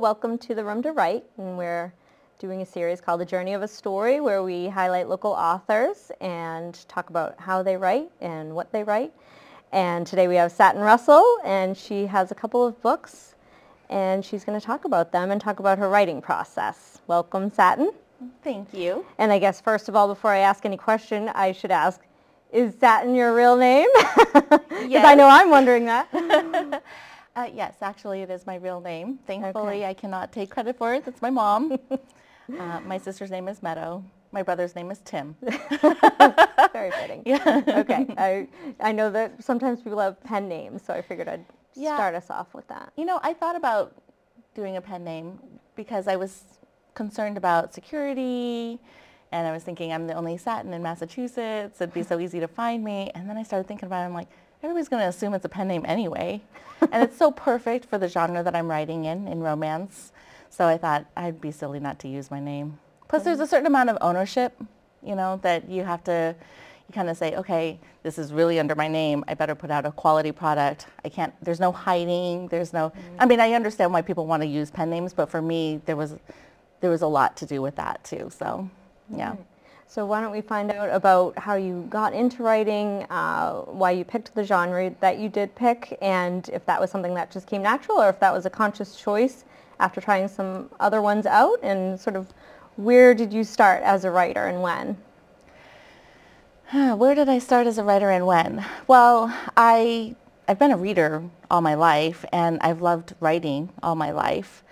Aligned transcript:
Welcome 0.00 0.38
to 0.38 0.54
the 0.54 0.64
Room 0.64 0.82
to 0.84 0.92
Write, 0.92 1.24
and 1.36 1.58
we're 1.58 1.92
doing 2.38 2.62
a 2.62 2.66
series 2.66 3.02
called 3.02 3.20
The 3.20 3.26
Journey 3.26 3.52
of 3.52 3.60
a 3.60 3.68
Story 3.68 4.18
where 4.18 4.42
we 4.42 4.66
highlight 4.66 5.10
local 5.10 5.32
authors 5.32 6.10
and 6.22 6.74
talk 6.88 7.10
about 7.10 7.38
how 7.38 7.62
they 7.62 7.76
write 7.76 8.10
and 8.22 8.54
what 8.54 8.72
they 8.72 8.82
write. 8.82 9.12
And 9.72 10.06
today 10.06 10.26
we 10.26 10.36
have 10.36 10.52
Satin 10.52 10.80
Russell, 10.80 11.36
and 11.44 11.76
she 11.76 12.06
has 12.06 12.30
a 12.30 12.34
couple 12.34 12.66
of 12.66 12.80
books, 12.80 13.34
and 13.90 14.24
she's 14.24 14.42
going 14.42 14.58
to 14.58 14.64
talk 14.64 14.86
about 14.86 15.12
them 15.12 15.30
and 15.30 15.38
talk 15.38 15.58
about 15.60 15.76
her 15.76 15.90
writing 15.90 16.22
process. 16.22 17.02
Welcome, 17.06 17.50
Satin. 17.50 17.92
Thank 18.42 18.72
you. 18.72 19.04
And 19.18 19.30
I 19.30 19.38
guess 19.38 19.60
first 19.60 19.90
of 19.90 19.96
all, 19.96 20.08
before 20.08 20.30
I 20.30 20.38
ask 20.38 20.64
any 20.64 20.78
question, 20.78 21.28
I 21.34 21.52
should 21.52 21.70
ask, 21.70 22.00
is 22.50 22.74
Satin 22.80 23.14
your 23.14 23.34
real 23.34 23.54
name? 23.54 23.88
Because 24.80 24.92
Yes. 24.92 25.04
I 25.04 25.14
know 25.14 25.28
I'm 25.28 25.50
wondering 25.50 25.84
that. 25.84 26.82
Uh, 27.40 27.50
yes, 27.54 27.76
actually, 27.80 28.20
it 28.20 28.30
is 28.30 28.46
my 28.46 28.56
real 28.56 28.80
name. 28.80 29.18
Thankfully, 29.26 29.78
Okay. 29.78 29.86
I 29.86 29.94
cannot 29.94 30.30
take 30.30 30.50
credit 30.50 30.76
for 30.76 30.92
it. 30.94 31.04
It's 31.06 31.22
my 31.22 31.30
mom. 31.30 31.78
uh, 32.58 32.80
my 32.84 32.98
sister's 32.98 33.30
name 33.30 33.48
is 33.48 33.62
Meadow. 33.62 34.04
My 34.32 34.42
brother's 34.42 34.74
name 34.76 34.90
is 34.90 34.98
Tim. 35.06 35.34
Very 36.72 36.90
fitting. 36.90 37.22
Yeah. 37.24 37.62
Okay. 37.66 38.06
I, 38.18 38.46
I 38.78 38.92
know 38.92 39.10
that 39.10 39.42
sometimes 39.42 39.80
people 39.80 39.98
have 39.98 40.22
pen 40.22 40.48
names, 40.48 40.82
so 40.84 40.92
I 40.92 41.00
figured 41.00 41.28
I'd 41.28 41.44
Yeah. 41.74 41.96
start 41.96 42.14
us 42.14 42.28
off 42.30 42.52
with 42.52 42.68
that. 42.68 42.92
You 42.96 43.06
know, 43.06 43.18
I 43.22 43.32
thought 43.32 43.56
about 43.56 43.94
doing 44.54 44.76
a 44.76 44.80
pen 44.82 45.02
name 45.02 45.38
because 45.76 46.08
I 46.08 46.16
was 46.16 46.44
concerned 46.94 47.38
about 47.38 47.72
security 47.72 48.78
and 49.32 49.46
I 49.48 49.52
was 49.52 49.62
thinking 49.62 49.92
I'm 49.92 50.06
the 50.06 50.14
only 50.14 50.36
Satin 50.36 50.74
in 50.74 50.82
Massachusetts. 50.82 51.80
It'd 51.80 51.94
be 51.94 52.02
so 52.02 52.20
easy 52.20 52.38
to 52.40 52.48
find 52.48 52.84
me. 52.84 53.10
And 53.14 53.30
then 53.30 53.38
I 53.38 53.44
started 53.44 53.66
thinking 53.66 53.86
about 53.86 54.02
it. 54.02 54.06
I'm 54.06 54.14
like, 54.14 54.28
everybody's 54.62 54.88
going 54.88 55.02
to 55.02 55.08
assume 55.08 55.34
it's 55.34 55.44
a 55.44 55.48
pen 55.48 55.68
name 55.68 55.84
anyway. 55.86 56.40
and 56.92 57.02
it's 57.02 57.16
so 57.16 57.30
perfect 57.30 57.86
for 57.86 57.98
the 57.98 58.08
genre 58.08 58.42
that 58.42 58.54
I'm 58.54 58.68
writing 58.68 59.04
in, 59.04 59.28
in 59.28 59.40
romance. 59.40 60.12
So 60.48 60.66
I 60.66 60.76
thought 60.76 61.06
I'd 61.16 61.40
be 61.40 61.50
silly 61.50 61.80
not 61.80 61.98
to 62.00 62.08
use 62.08 62.30
my 62.30 62.40
name. 62.40 62.78
Plus 63.08 63.24
there's 63.24 63.40
a 63.40 63.46
certain 63.46 63.66
amount 63.66 63.90
of 63.90 63.98
ownership, 64.00 64.54
you 65.02 65.14
know, 65.14 65.38
that 65.42 65.68
you 65.68 65.84
have 65.84 66.02
to, 66.04 66.34
you 66.88 66.94
kind 66.94 67.08
of 67.08 67.16
say, 67.16 67.36
okay, 67.36 67.78
this 68.02 68.18
is 68.18 68.32
really 68.32 68.58
under 68.58 68.74
my 68.74 68.88
name. 68.88 69.24
I 69.28 69.34
better 69.34 69.54
put 69.54 69.70
out 69.70 69.86
a 69.86 69.92
quality 69.92 70.32
product. 70.32 70.86
I 71.04 71.08
can't, 71.08 71.32
there's 71.42 71.60
no 71.60 71.72
hiding. 71.72 72.48
There's 72.48 72.72
no, 72.72 72.92
I 73.18 73.26
mean, 73.26 73.40
I 73.40 73.52
understand 73.52 73.92
why 73.92 74.02
people 74.02 74.26
want 74.26 74.42
to 74.42 74.46
use 74.48 74.70
pen 74.70 74.90
names, 74.90 75.12
but 75.12 75.30
for 75.30 75.42
me, 75.42 75.80
there 75.86 75.96
was, 75.96 76.16
there 76.80 76.90
was 76.90 77.02
a 77.02 77.06
lot 77.06 77.36
to 77.38 77.46
do 77.46 77.62
with 77.62 77.76
that 77.76 78.02
too. 78.04 78.30
So, 78.36 78.68
yeah. 79.14 79.32
Mm-hmm. 79.32 79.42
So 79.90 80.06
why 80.06 80.20
don't 80.20 80.30
we 80.30 80.40
find 80.40 80.70
out 80.70 80.88
about 80.88 81.36
how 81.36 81.56
you 81.56 81.84
got 81.90 82.14
into 82.14 82.44
writing, 82.44 83.02
uh, 83.10 83.62
why 83.62 83.90
you 83.90 84.04
picked 84.04 84.32
the 84.36 84.44
genre 84.44 84.94
that 85.00 85.18
you 85.18 85.28
did 85.28 85.52
pick, 85.56 85.98
and 86.00 86.48
if 86.50 86.64
that 86.66 86.80
was 86.80 86.92
something 86.92 87.12
that 87.14 87.32
just 87.32 87.48
came 87.48 87.60
natural 87.60 88.00
or 88.00 88.08
if 88.08 88.20
that 88.20 88.32
was 88.32 88.46
a 88.46 88.50
conscious 88.50 88.94
choice 88.94 89.44
after 89.80 90.00
trying 90.00 90.28
some 90.28 90.70
other 90.78 91.02
ones 91.02 91.26
out, 91.26 91.58
and 91.64 91.98
sort 91.98 92.14
of 92.14 92.32
where 92.76 93.14
did 93.14 93.32
you 93.32 93.42
start 93.42 93.82
as 93.82 94.04
a 94.04 94.12
writer 94.12 94.46
and 94.46 94.62
when? 94.62 94.96
Where 96.96 97.16
did 97.16 97.28
I 97.28 97.40
start 97.40 97.66
as 97.66 97.76
a 97.76 97.82
writer 97.82 98.10
and 98.10 98.28
when? 98.28 98.64
Well, 98.86 99.36
I, 99.56 100.14
I've 100.46 100.60
been 100.60 100.70
a 100.70 100.76
reader 100.76 101.24
all 101.50 101.62
my 101.62 101.74
life 101.74 102.24
and 102.32 102.60
I've 102.60 102.80
loved 102.80 103.14
writing 103.18 103.70
all 103.82 103.96
my 103.96 104.12
life. 104.12 104.62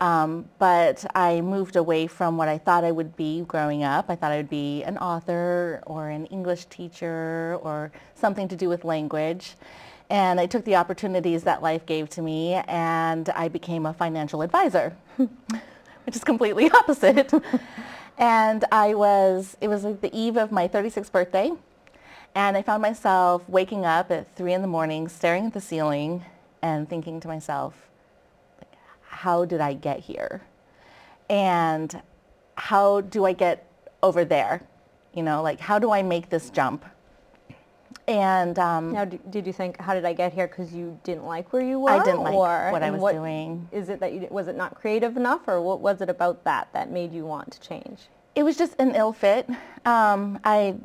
Um, 0.00 0.48
but 0.58 1.04
I 1.14 1.40
moved 1.40 1.76
away 1.76 2.06
from 2.06 2.36
what 2.36 2.48
I 2.48 2.58
thought 2.58 2.84
I 2.84 2.92
would 2.92 3.16
be 3.16 3.42
growing 3.42 3.82
up. 3.82 4.06
I 4.08 4.16
thought 4.16 4.30
I 4.30 4.36
would 4.36 4.50
be 4.50 4.82
an 4.82 4.98
author 4.98 5.82
or 5.86 6.08
an 6.10 6.26
English 6.26 6.66
teacher 6.66 7.58
or 7.62 7.90
something 8.14 8.46
to 8.48 8.56
do 8.56 8.68
with 8.68 8.84
language. 8.84 9.54
And 10.10 10.38
I 10.38 10.46
took 10.46 10.64
the 10.64 10.76
opportunities 10.76 11.42
that 11.44 11.62
life 11.62 11.86
gave 11.86 12.08
to 12.10 12.22
me 12.22 12.54
and 12.54 13.28
I 13.30 13.48
became 13.48 13.86
a 13.86 13.94
financial 13.94 14.42
advisor, 14.42 14.94
which 15.16 16.14
is 16.14 16.22
completely 16.22 16.70
opposite. 16.74 17.32
and 18.18 18.64
I 18.70 18.94
was, 18.94 19.56
it 19.60 19.68
was 19.68 19.84
like 19.84 20.02
the 20.02 20.14
eve 20.16 20.36
of 20.36 20.52
my 20.52 20.68
36th 20.68 21.10
birthday. 21.10 21.52
And 22.34 22.56
I 22.56 22.60
found 22.60 22.82
myself 22.82 23.48
waking 23.48 23.86
up 23.86 24.10
at 24.10 24.36
three 24.36 24.52
in 24.52 24.60
the 24.60 24.68
morning, 24.68 25.08
staring 25.08 25.46
at 25.46 25.54
the 25.54 25.60
ceiling 25.60 26.22
and 26.60 26.88
thinking 26.88 27.18
to 27.20 27.28
myself, 27.28 27.85
how 29.16 29.44
did 29.44 29.60
I 29.60 29.72
get 29.72 30.00
here? 30.00 30.42
And 31.28 32.00
how 32.54 33.00
do 33.00 33.24
I 33.24 33.32
get 33.32 33.66
over 34.02 34.24
there? 34.24 34.62
You 35.14 35.22
know, 35.22 35.42
like 35.42 35.60
how 35.60 35.78
do 35.78 35.90
I 35.90 36.02
make 36.02 36.28
this 36.28 36.50
jump? 36.50 36.84
And 38.08 38.56
um, 38.58 38.92
Now, 38.92 39.04
did 39.04 39.46
you 39.48 39.52
think, 39.52 39.80
how 39.80 39.92
did 39.94 40.04
I 40.04 40.12
get 40.12 40.32
here 40.32 40.46
because 40.46 40.72
you 40.72 40.96
didn't 41.02 41.24
like 41.24 41.52
where 41.52 41.62
you 41.62 41.80
were? 41.80 41.90
I 41.90 42.04
didn't 42.04 42.22
like 42.22 42.34
or, 42.34 42.70
what 42.70 42.82
I 42.84 42.90
was 42.90 43.12
doing. 43.12 43.68
Is 43.72 43.88
it 43.88 43.98
that 43.98 44.12
you, 44.12 44.28
was 44.30 44.46
it 44.46 44.56
not 44.56 44.76
creative 44.76 45.16
enough 45.16 45.48
or 45.48 45.60
what 45.60 45.80
was 45.80 46.00
it 46.00 46.08
about 46.08 46.44
that 46.44 46.68
that 46.72 46.90
made 46.90 47.12
you 47.12 47.24
want 47.24 47.50
to 47.52 47.60
change? 47.60 48.08
it 48.36 48.42
was 48.42 48.56
just 48.56 48.76
an 48.78 48.94
ill 48.94 49.12
fit. 49.12 49.48
Um, 49.86 50.38
I, 50.44 50.76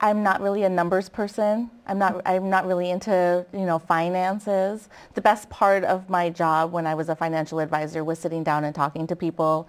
I'm 0.00 0.22
not 0.22 0.40
really 0.40 0.62
a 0.62 0.68
numbers 0.68 1.08
person. 1.08 1.70
I'm 1.86 1.98
not. 1.98 2.22
I'm 2.24 2.48
not 2.48 2.66
really 2.66 2.90
into 2.90 3.44
you 3.52 3.66
know 3.66 3.78
finances. 3.78 4.88
The 5.14 5.20
best 5.20 5.50
part 5.50 5.82
of 5.84 6.08
my 6.08 6.30
job 6.30 6.72
when 6.72 6.86
I 6.86 6.94
was 6.94 7.08
a 7.08 7.16
financial 7.16 7.58
advisor 7.58 8.04
was 8.04 8.18
sitting 8.18 8.44
down 8.44 8.64
and 8.64 8.74
talking 8.74 9.06
to 9.08 9.16
people, 9.16 9.68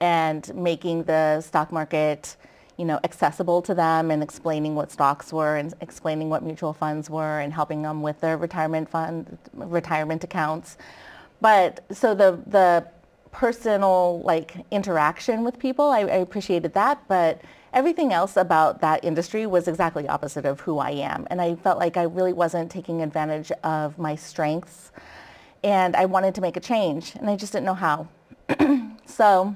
and 0.00 0.52
making 0.54 1.04
the 1.04 1.42
stock 1.42 1.72
market, 1.72 2.36
you 2.78 2.86
know, 2.86 2.98
accessible 3.04 3.60
to 3.62 3.74
them 3.74 4.10
and 4.10 4.22
explaining 4.22 4.74
what 4.74 4.90
stocks 4.90 5.32
were 5.32 5.56
and 5.56 5.74
explaining 5.82 6.30
what 6.30 6.42
mutual 6.42 6.72
funds 6.72 7.10
were 7.10 7.40
and 7.40 7.52
helping 7.52 7.82
them 7.82 8.00
with 8.00 8.20
their 8.20 8.38
retirement 8.38 8.88
fund, 8.88 9.36
retirement 9.52 10.24
accounts. 10.24 10.78
But 11.42 11.84
so 11.92 12.14
the 12.14 12.40
the 12.46 12.86
personal 13.30 14.22
like 14.24 14.56
interaction 14.70 15.44
with 15.44 15.58
people, 15.58 15.90
I, 15.90 16.00
I 16.00 16.16
appreciated 16.16 16.72
that, 16.74 17.06
but 17.08 17.42
everything 17.72 18.12
else 18.12 18.36
about 18.36 18.80
that 18.80 19.04
industry 19.04 19.46
was 19.46 19.68
exactly 19.68 20.08
opposite 20.08 20.44
of 20.44 20.60
who 20.60 20.78
I 20.78 20.90
am. 20.90 21.26
And 21.30 21.40
I 21.40 21.54
felt 21.56 21.78
like 21.78 21.96
I 21.96 22.04
really 22.04 22.32
wasn't 22.32 22.70
taking 22.70 23.02
advantage 23.02 23.52
of 23.62 23.98
my 23.98 24.14
strengths 24.16 24.92
and 25.62 25.94
I 25.94 26.06
wanted 26.06 26.34
to 26.36 26.40
make 26.40 26.56
a 26.56 26.60
change 26.60 27.14
and 27.16 27.28
I 27.28 27.36
just 27.36 27.52
didn't 27.52 27.66
know 27.66 27.74
how. 27.74 28.08
so 29.06 29.54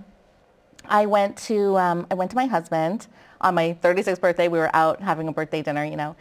I 0.87 1.07
went 1.07 1.37
to, 1.39 1.77
um, 1.79 2.07
I 2.11 2.15
went 2.15 2.31
to 2.31 2.37
my 2.37 2.47
husband 2.47 3.07
on 3.41 3.55
my 3.55 3.77
36th 3.83 4.21
birthday. 4.21 4.49
We 4.49 4.59
were 4.59 4.75
out 4.75 5.01
having 5.01 5.29
a 5.29 5.33
birthday 5.33 5.63
dinner, 5.63 5.85
you 5.85 5.97
know, 5.97 6.15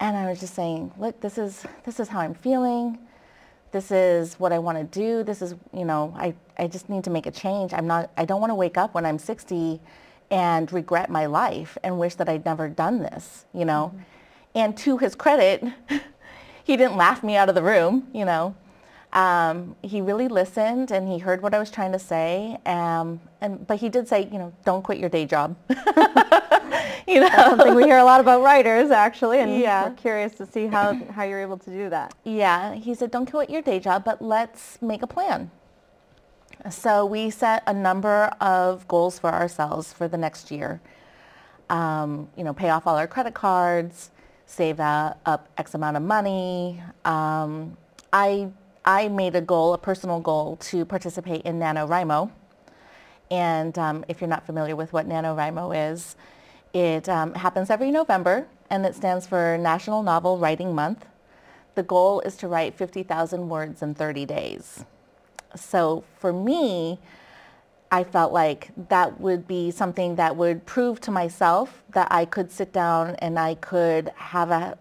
and 0.00 0.16
I 0.16 0.28
was 0.28 0.40
just 0.40 0.54
saying, 0.54 0.92
look, 0.98 1.20
this 1.20 1.38
is, 1.38 1.64
this 1.84 2.00
is 2.00 2.08
how 2.08 2.20
I'm 2.20 2.34
feeling. 2.34 2.98
This 3.72 3.90
is 3.90 4.38
what 4.38 4.52
I 4.52 4.58
want 4.58 4.78
to 4.78 4.84
do. 4.84 5.22
This 5.22 5.42
is, 5.42 5.54
you 5.72 5.84
know, 5.84 6.14
I, 6.16 6.34
I 6.58 6.66
just 6.66 6.88
need 6.88 7.04
to 7.04 7.10
make 7.10 7.26
a 7.26 7.30
change. 7.30 7.72
I'm 7.72 7.86
not, 7.86 8.10
I 8.16 8.24
don't 8.24 8.40
want 8.40 8.50
to 8.50 8.54
wake 8.54 8.76
up 8.76 8.94
when 8.94 9.04
I'm 9.04 9.18
60 9.18 9.80
and 10.30 10.72
regret 10.72 11.10
my 11.10 11.26
life 11.26 11.76
and 11.82 11.98
wish 11.98 12.14
that 12.16 12.28
I'd 12.28 12.44
never 12.44 12.68
done 12.68 13.00
this, 13.00 13.44
you 13.52 13.64
know. 13.64 13.94
And 14.54 14.76
to 14.78 14.98
his 14.98 15.14
credit, 15.14 15.64
he 16.64 16.76
didn't 16.76 16.96
laugh 16.96 17.22
me 17.22 17.36
out 17.36 17.48
of 17.48 17.54
the 17.54 17.62
room, 17.62 18.08
you 18.12 18.24
know. 18.24 18.54
Um, 19.12 19.76
he 19.82 20.00
really 20.00 20.26
listened 20.26 20.90
and 20.90 21.08
he 21.08 21.18
heard 21.18 21.40
what 21.40 21.54
I 21.54 21.60
was 21.60 21.70
trying 21.70 21.92
to 21.92 22.00
say. 22.00 22.58
Um, 22.66 23.20
and, 23.40 23.64
but 23.64 23.78
he 23.78 23.88
did 23.88 24.08
say, 24.08 24.28
you 24.32 24.38
know, 24.38 24.52
don't 24.64 24.82
quit 24.82 24.98
your 24.98 25.08
day 25.08 25.24
job. 25.24 25.56
you 27.06 27.20
know, 27.20 27.28
Something 27.28 27.74
we 27.76 27.84
hear 27.84 27.98
a 27.98 28.04
lot 28.04 28.20
about 28.20 28.42
writers 28.42 28.90
actually, 28.90 29.38
and 29.38 29.56
Yeah. 29.56 29.88
we're 29.88 29.94
curious 29.94 30.34
to 30.34 30.46
see 30.46 30.66
how, 30.66 30.94
how 31.12 31.22
you're 31.22 31.40
able 31.40 31.58
to 31.58 31.70
do 31.70 31.88
that. 31.90 32.12
Yeah, 32.24 32.74
he 32.74 32.92
said, 32.94 33.12
don't 33.12 33.30
quit 33.30 33.50
your 33.50 33.62
day 33.62 33.78
job, 33.78 34.04
but 34.04 34.20
let's 34.20 34.80
make 34.82 35.02
a 35.02 35.06
plan. 35.06 35.50
So 36.70 37.04
we 37.04 37.28
set 37.28 37.62
a 37.66 37.74
number 37.74 38.32
of 38.40 38.88
goals 38.88 39.18
for 39.18 39.30
ourselves 39.30 39.92
for 39.92 40.08
the 40.08 40.16
next 40.16 40.50
year. 40.50 40.80
Um, 41.68 42.30
you 42.36 42.44
know, 42.44 42.54
pay 42.54 42.70
off 42.70 42.86
all 42.86 42.96
our 42.96 43.06
credit 43.06 43.34
cards, 43.34 44.10
save 44.46 44.80
up 44.80 45.48
X 45.58 45.74
amount 45.74 45.98
of 45.98 46.02
money. 46.02 46.82
Um, 47.04 47.76
I, 48.14 48.48
I 48.84 49.08
made 49.08 49.36
a 49.36 49.42
goal, 49.42 49.74
a 49.74 49.78
personal 49.78 50.20
goal, 50.20 50.56
to 50.56 50.86
participate 50.86 51.42
in 51.42 51.58
NaNoWriMo. 51.58 52.30
And 53.30 53.78
um, 53.78 54.04
if 54.08 54.22
you're 54.22 54.28
not 54.28 54.46
familiar 54.46 54.74
with 54.74 54.92
what 54.94 55.06
NaNoWriMo 55.06 55.92
is, 55.92 56.16
it 56.72 57.08
um, 57.10 57.34
happens 57.34 57.68
every 57.68 57.90
November, 57.90 58.46
and 58.70 58.86
it 58.86 58.94
stands 58.94 59.26
for 59.26 59.58
National 59.58 60.02
Novel 60.02 60.38
Writing 60.38 60.74
Month. 60.74 61.04
The 61.74 61.82
goal 61.82 62.20
is 62.20 62.36
to 62.36 62.48
write 62.48 62.74
50,000 62.74 63.48
words 63.50 63.82
in 63.82 63.94
30 63.94 64.24
days. 64.24 64.84
So 65.56 66.04
for 66.18 66.32
me, 66.32 66.98
I 67.90 68.02
felt 68.02 68.32
like 68.32 68.70
that 68.88 69.20
would 69.20 69.46
be 69.46 69.70
something 69.70 70.16
that 70.16 70.36
would 70.36 70.66
prove 70.66 71.00
to 71.02 71.10
myself 71.10 71.82
that 71.90 72.08
I 72.10 72.24
could 72.24 72.50
sit 72.50 72.72
down 72.72 73.14
and 73.16 73.38
I 73.38 73.54
could 73.54 74.10
have 74.16 74.50
a 74.50 74.76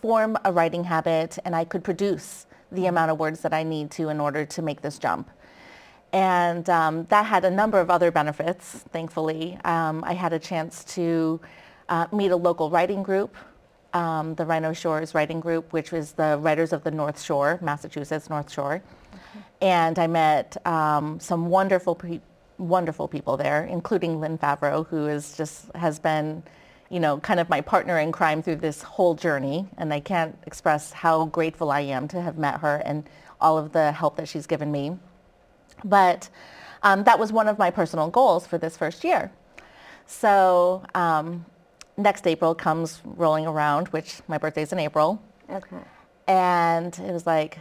form 0.00 0.36
a 0.44 0.52
writing 0.52 0.84
habit 0.84 1.38
and 1.44 1.56
I 1.56 1.64
could 1.64 1.82
produce 1.82 2.46
the 2.70 2.86
amount 2.86 3.10
of 3.10 3.18
words 3.18 3.40
that 3.40 3.52
I 3.52 3.62
need 3.62 3.90
to 3.92 4.08
in 4.08 4.20
order 4.20 4.44
to 4.44 4.62
make 4.62 4.80
this 4.80 4.98
jump. 4.98 5.30
And 6.12 6.68
um, 6.68 7.06
that 7.06 7.24
had 7.24 7.44
a 7.44 7.50
number 7.50 7.80
of 7.80 7.90
other 7.90 8.10
benefits, 8.10 8.84
thankfully. 8.92 9.58
Um, 9.64 10.04
I 10.06 10.12
had 10.12 10.32
a 10.32 10.38
chance 10.38 10.84
to 10.94 11.40
uh, 11.88 12.06
meet 12.12 12.30
a 12.30 12.36
local 12.36 12.70
writing 12.70 13.02
group, 13.02 13.34
um, 13.94 14.34
the 14.34 14.44
Rhino 14.44 14.72
Shores 14.72 15.14
Writing 15.14 15.40
Group, 15.40 15.72
which 15.72 15.90
was 15.90 16.12
the 16.12 16.38
writers 16.40 16.72
of 16.72 16.84
the 16.84 16.90
North 16.90 17.20
Shore, 17.20 17.58
Massachusetts 17.62 18.28
North 18.28 18.52
Shore. 18.52 18.82
And 19.62 19.96
I 19.96 20.08
met 20.08 20.56
um, 20.66 21.20
some 21.20 21.46
wonderful, 21.46 21.94
pe- 21.94 22.20
wonderful 22.58 23.06
people 23.06 23.36
there, 23.36 23.64
including 23.64 24.20
Lynn 24.20 24.36
Favreau, 24.36 24.86
who 24.88 25.06
is 25.06 25.36
just 25.36 25.74
has 25.76 26.00
been, 26.00 26.42
you 26.90 26.98
know, 26.98 27.18
kind 27.20 27.38
of 27.38 27.48
my 27.48 27.60
partner 27.60 27.98
in 28.00 28.10
crime 28.10 28.42
through 28.42 28.56
this 28.56 28.82
whole 28.82 29.14
journey. 29.14 29.68
And 29.78 29.94
I 29.94 30.00
can't 30.00 30.36
express 30.46 30.92
how 30.92 31.26
grateful 31.26 31.70
I 31.70 31.80
am 31.80 32.08
to 32.08 32.20
have 32.20 32.36
met 32.36 32.58
her 32.60 32.82
and 32.84 33.08
all 33.40 33.56
of 33.56 33.70
the 33.70 33.92
help 33.92 34.16
that 34.16 34.28
she's 34.28 34.48
given 34.48 34.72
me. 34.72 34.98
But 35.84 36.28
um, 36.82 37.04
that 37.04 37.20
was 37.20 37.32
one 37.32 37.46
of 37.46 37.56
my 37.56 37.70
personal 37.70 38.10
goals 38.10 38.46
for 38.46 38.58
this 38.58 38.76
first 38.76 39.04
year. 39.04 39.30
So 40.06 40.82
um, 40.96 41.46
next 41.96 42.26
April 42.26 42.54
comes 42.56 43.00
rolling 43.04 43.46
around, 43.46 43.88
which 43.88 44.20
my 44.26 44.38
birthday's 44.38 44.72
in 44.72 44.80
April. 44.80 45.22
Okay. 45.48 45.76
And 46.26 46.98
it 46.98 47.12
was 47.12 47.26
like, 47.26 47.58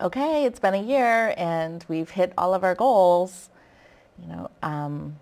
okay, 0.00 0.44
it's 0.44 0.58
been 0.60 0.74
a 0.74 0.82
year 0.82 1.34
and 1.36 1.84
we've 1.88 2.10
hit 2.10 2.32
all 2.38 2.54
of 2.54 2.64
our 2.64 2.74
goals. 2.74 3.50
You 4.22 4.28
know, 4.28 4.50
um, 4.62 5.16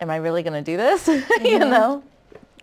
am 0.00 0.10
I 0.10 0.16
really 0.16 0.42
going 0.42 0.52
to 0.64 0.70
do 0.70 0.76
this? 0.76 1.08
you 1.42 1.58
know? 1.58 2.02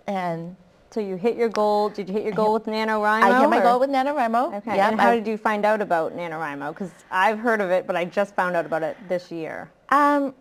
And 0.08 0.56
So 0.92 1.00
you 1.00 1.16
hit 1.16 1.36
your 1.38 1.50
goal. 1.50 1.90
Did 1.90 2.08
you 2.10 2.14
hit 2.14 2.24
your 2.24 2.34
goal 2.34 2.54
with 2.54 2.66
NaNoWriMo? 2.66 3.22
I 3.24 3.42
hit 3.42 3.50
my 3.50 3.60
or- 3.60 3.64
goal 3.64 3.80
with 3.80 3.90
NaNoWriMo. 3.90 4.58
Okay. 4.58 4.76
Yep, 4.78 4.92
and 4.92 5.02
how 5.02 5.10
I- 5.12 5.16
did 5.16 5.28
you 5.28 5.38
find 5.38 5.66
out 5.66 5.82
about 5.82 6.16
NaNoWriMo? 6.16 6.70
Because 6.74 6.92
I've 7.12 7.40
heard 7.40 7.62
of 7.62 7.70
it, 7.72 7.86
but 7.86 7.96
I 7.96 8.06
just 8.06 8.36
found 8.36 8.56
out 8.56 8.66
about 8.66 8.84
it 8.84 8.98
this 9.08 9.32
year. 9.32 9.70
Um, 9.90 10.34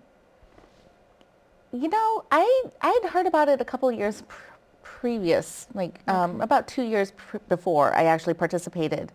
you 1.73 1.89
know, 1.89 2.25
I 2.31 2.65
I'd 2.81 3.11
heard 3.11 3.27
about 3.27 3.49
it 3.49 3.61
a 3.61 3.65
couple 3.65 3.89
of 3.89 3.95
years 3.95 4.23
pr- 4.23 4.35
previous, 4.83 5.67
like 5.75 6.01
um, 6.09 6.41
about 6.41 6.67
two 6.67 6.83
years 6.83 7.11
pr- 7.13 7.39
before 7.49 7.95
I 7.95 8.05
actually 8.05 8.35
participated. 8.35 9.13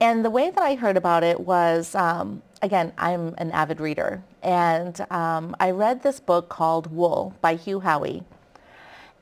And 0.00 0.24
the 0.24 0.30
way 0.30 0.50
that 0.50 0.62
I 0.62 0.76
heard 0.76 0.96
about 0.96 1.24
it 1.24 1.40
was, 1.40 1.94
um, 1.94 2.42
again, 2.62 2.92
I'm 2.98 3.34
an 3.38 3.50
avid 3.50 3.80
reader, 3.80 4.22
and 4.42 5.00
um, 5.10 5.56
I 5.58 5.72
read 5.72 6.02
this 6.02 6.20
book 6.20 6.48
called 6.48 6.92
Wool 6.92 7.34
by 7.40 7.56
Hugh 7.56 7.80
Howey, 7.80 8.24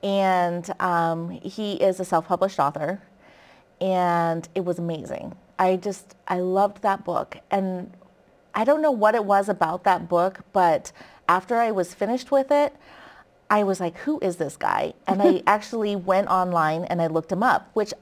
and 0.02 0.68
um, 0.80 1.30
he 1.30 1.74
is 1.74 1.98
a 1.98 2.04
self-published 2.04 2.58
author, 2.58 3.00
and 3.80 4.46
it 4.54 4.64
was 4.66 4.78
amazing. 4.78 5.34
I 5.58 5.76
just 5.76 6.14
I 6.28 6.40
loved 6.40 6.82
that 6.82 7.04
book, 7.04 7.38
and 7.50 7.90
I 8.54 8.64
don't 8.64 8.82
know 8.82 8.90
what 8.90 9.14
it 9.14 9.24
was 9.24 9.48
about 9.48 9.84
that 9.84 10.08
book, 10.10 10.40
but 10.52 10.92
after 11.28 11.56
I 11.56 11.70
was 11.70 11.94
finished 11.94 12.30
with 12.30 12.50
it, 12.50 12.74
I 13.48 13.62
was 13.62 13.80
like, 13.80 13.96
who 13.98 14.18
is 14.20 14.36
this 14.36 14.56
guy? 14.56 14.94
And 15.06 15.22
I 15.22 15.42
actually 15.46 15.96
went 15.96 16.28
online 16.28 16.84
and 16.84 17.00
I 17.00 17.06
looked 17.06 17.30
him 17.30 17.42
up, 17.42 17.70
which, 17.74 17.92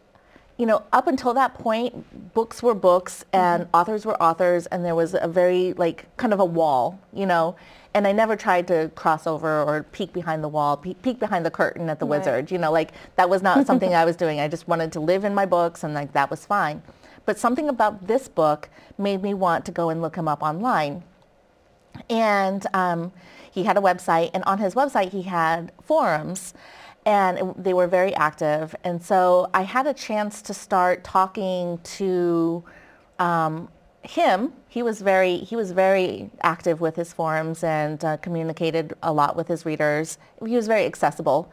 you 0.57 0.67
know, 0.67 0.83
up 0.93 1.09
until 1.09 1.35
that 1.35 1.55
point, 1.55 2.33
books 2.35 2.63
were 2.63 2.75
books 2.75 3.25
and 3.33 3.67
authors 3.75 4.07
were 4.07 4.21
authors 4.23 4.67
and 4.67 4.85
there 4.85 4.95
was 4.95 5.15
a 5.21 5.27
very 5.27 5.73
like 5.73 6.07
kind 6.17 6.33
of 6.33 6.39
a 6.39 6.45
wall, 6.45 7.01
you 7.13 7.27
know, 7.27 7.57
and 7.93 8.07
I 8.07 8.13
never 8.13 8.37
tried 8.37 8.69
to 8.69 8.91
cross 8.95 9.27
over 9.27 9.63
or 9.63 9.83
peek 9.83 10.13
behind 10.13 10.45
the 10.45 10.49
wall, 10.49 10.77
peek, 10.77 11.03
peek 11.03 11.19
behind 11.19 11.45
the 11.45 11.51
curtain 11.51 11.89
at 11.91 11.99
the 11.99 12.07
Right. 12.07 12.19
wizard, 12.19 12.51
you 12.53 12.59
know, 12.59 12.71
like 12.71 12.93
that 13.17 13.29
was 13.29 13.43
not 13.43 13.67
something 13.67 13.95
I 14.03 14.05
was 14.05 14.15
doing. 14.15 14.39
I 14.39 14.47
just 14.47 14.69
wanted 14.69 14.93
to 14.93 15.01
live 15.01 15.25
in 15.25 15.35
my 15.35 15.45
books 15.47 15.83
and 15.83 15.93
like 15.93 16.13
that 16.13 16.31
was 16.31 16.47
fine. 16.47 16.83
But 17.27 17.39
something 17.39 17.69
about 17.69 18.07
this 18.07 18.29
book 18.29 18.69
made 18.97 19.23
me 19.23 19.35
want 19.35 19.65
to 19.67 19.73
go 19.73 19.89
and 19.91 20.01
look 20.01 20.15
him 20.15 20.29
up 20.29 20.43
online 20.43 21.03
and 22.11 22.67
um, 22.75 23.13
he 23.51 23.65
had 23.65 23.77
a 23.77 23.81
website 23.81 24.31
and 24.35 24.43
on 24.45 24.59
his 24.59 24.75
website 24.75 25.11
he 25.11 25.23
had 25.23 25.73
forums 25.83 26.55
and 27.07 27.55
they 27.57 27.75
were 27.75 27.87
very 27.87 28.15
active. 28.15 28.75
And 28.85 29.03
so 29.03 29.51
i 29.55 29.63
had 29.63 29.87
a 29.87 29.95
chance 29.95 30.43
to 30.43 30.55
start 30.55 31.05
talking 31.05 31.79
to 31.99 32.65
um, 33.19 33.69
him. 34.03 34.53
He 34.69 34.83
was 34.83 35.01
very 35.01 35.39
he 35.39 35.57
was 35.57 35.73
very 35.73 36.31
active 36.43 36.81
with 36.81 36.97
his 36.97 37.13
forums 37.13 37.65
and 37.65 38.05
uh, 38.05 38.17
communicated 38.19 38.95
a 39.03 39.13
lot 39.13 39.37
with 39.37 39.49
his 39.49 39.65
readers. 39.65 40.19
He 40.45 40.57
was 40.57 40.67
very 40.67 40.85
accessible 40.85 41.51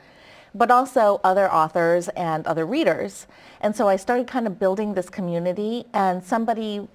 but 0.53 0.69
also 0.69 1.21
other 1.23 1.51
authors 1.51 2.09
and 2.09 2.45
other 2.45 2.65
readers. 2.65 3.27
And 3.61 3.75
so 3.75 3.87
i 3.87 3.95
started 3.95 4.27
kind 4.27 4.47
of 4.47 4.59
building 4.59 4.93
this 4.93 5.09
community 5.09 5.85
and 5.93 6.23
somebody 6.23 6.87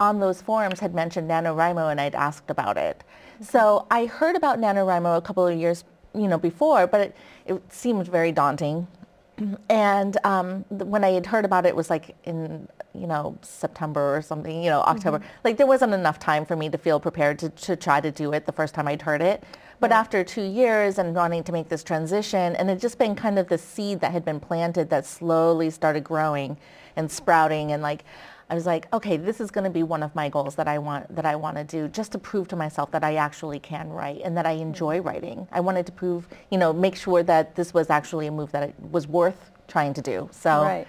on 0.00 0.20
those 0.20 0.42
forums 0.42 0.80
had 0.80 0.94
mentioned 0.94 1.30
NaNoWriMo 1.30 1.90
and 1.90 2.00
I'd 2.00 2.14
asked 2.14 2.50
about 2.50 2.76
it. 2.76 3.04
So 3.40 3.86
I 3.90 4.06
heard 4.06 4.36
about 4.36 4.58
NaNoWriMo 4.58 5.16
a 5.16 5.20
couple 5.20 5.46
of 5.46 5.56
years, 5.56 5.84
you 6.14 6.28
know, 6.28 6.38
before, 6.38 6.86
but 6.86 7.00
it, 7.00 7.16
it 7.46 7.72
seemed 7.72 8.06
very 8.08 8.32
daunting. 8.32 8.86
And 9.68 10.16
um, 10.24 10.64
th- 10.70 10.82
when 10.82 11.02
I 11.02 11.10
had 11.10 11.26
heard 11.26 11.44
about 11.44 11.66
it, 11.66 11.70
it 11.70 11.76
was 11.76 11.90
like 11.90 12.14
in, 12.22 12.68
you 12.94 13.08
know, 13.08 13.36
September 13.42 14.16
or 14.16 14.22
something, 14.22 14.62
you 14.62 14.70
know, 14.70 14.80
October. 14.82 15.20
Like 15.42 15.56
there 15.56 15.66
wasn't 15.66 15.92
enough 15.92 16.20
time 16.20 16.46
for 16.46 16.54
me 16.54 16.68
to 16.70 16.78
feel 16.78 17.00
prepared 17.00 17.40
to, 17.40 17.48
to 17.50 17.74
try 17.74 18.00
to 18.00 18.12
do 18.12 18.32
it 18.32 18.46
the 18.46 18.52
first 18.52 18.74
time 18.74 18.86
I'd 18.86 19.02
heard 19.02 19.20
it. 19.22 19.42
But 19.80 19.90
Right. 19.90 19.96
after 19.98 20.22
two 20.22 20.44
years 20.44 20.98
and 20.98 21.14
wanting 21.16 21.42
to 21.44 21.52
make 21.52 21.68
this 21.68 21.82
transition, 21.82 22.54
and 22.54 22.70
it 22.70 22.78
just 22.80 22.96
been 22.96 23.16
kind 23.16 23.38
of 23.40 23.48
the 23.48 23.58
seed 23.58 24.00
that 24.00 24.12
had 24.12 24.24
been 24.24 24.38
planted 24.38 24.88
that 24.90 25.04
slowly 25.04 25.68
started 25.68 26.04
growing 26.04 26.56
and 26.94 27.10
sprouting 27.10 27.72
and 27.72 27.82
like, 27.82 28.04
I 28.50 28.54
was 28.54 28.66
like, 28.66 28.92
okay, 28.92 29.16
this 29.16 29.40
is 29.40 29.50
going 29.50 29.64
to 29.64 29.70
be 29.70 29.82
one 29.82 30.02
of 30.02 30.14
my 30.14 30.28
goals 30.28 30.54
that 30.56 30.68
I 30.68 30.78
want 30.78 31.14
that 31.14 31.24
I 31.24 31.36
want 31.36 31.56
to 31.56 31.64
do 31.64 31.88
just 31.88 32.12
to 32.12 32.18
prove 32.18 32.48
to 32.48 32.56
myself 32.56 32.90
that 32.90 33.02
I 33.02 33.16
actually 33.16 33.58
can 33.58 33.88
write 33.90 34.20
and 34.24 34.36
that 34.36 34.46
I 34.46 34.52
enjoy 34.52 35.00
writing. 35.00 35.48
I 35.50 35.60
wanted 35.60 35.86
to 35.86 35.92
prove, 35.92 36.28
you 36.50 36.58
know, 36.58 36.72
make 36.72 36.96
sure 36.96 37.22
that 37.22 37.56
this 37.56 37.72
was 37.72 37.90
actually 37.90 38.26
a 38.26 38.30
move 38.32 38.52
that 38.52 38.62
it 38.62 38.74
was 38.90 39.08
worth 39.08 39.50
trying 39.66 39.94
to 39.94 40.02
do. 40.02 40.28
So, 40.32 40.62
Right. 40.62 40.86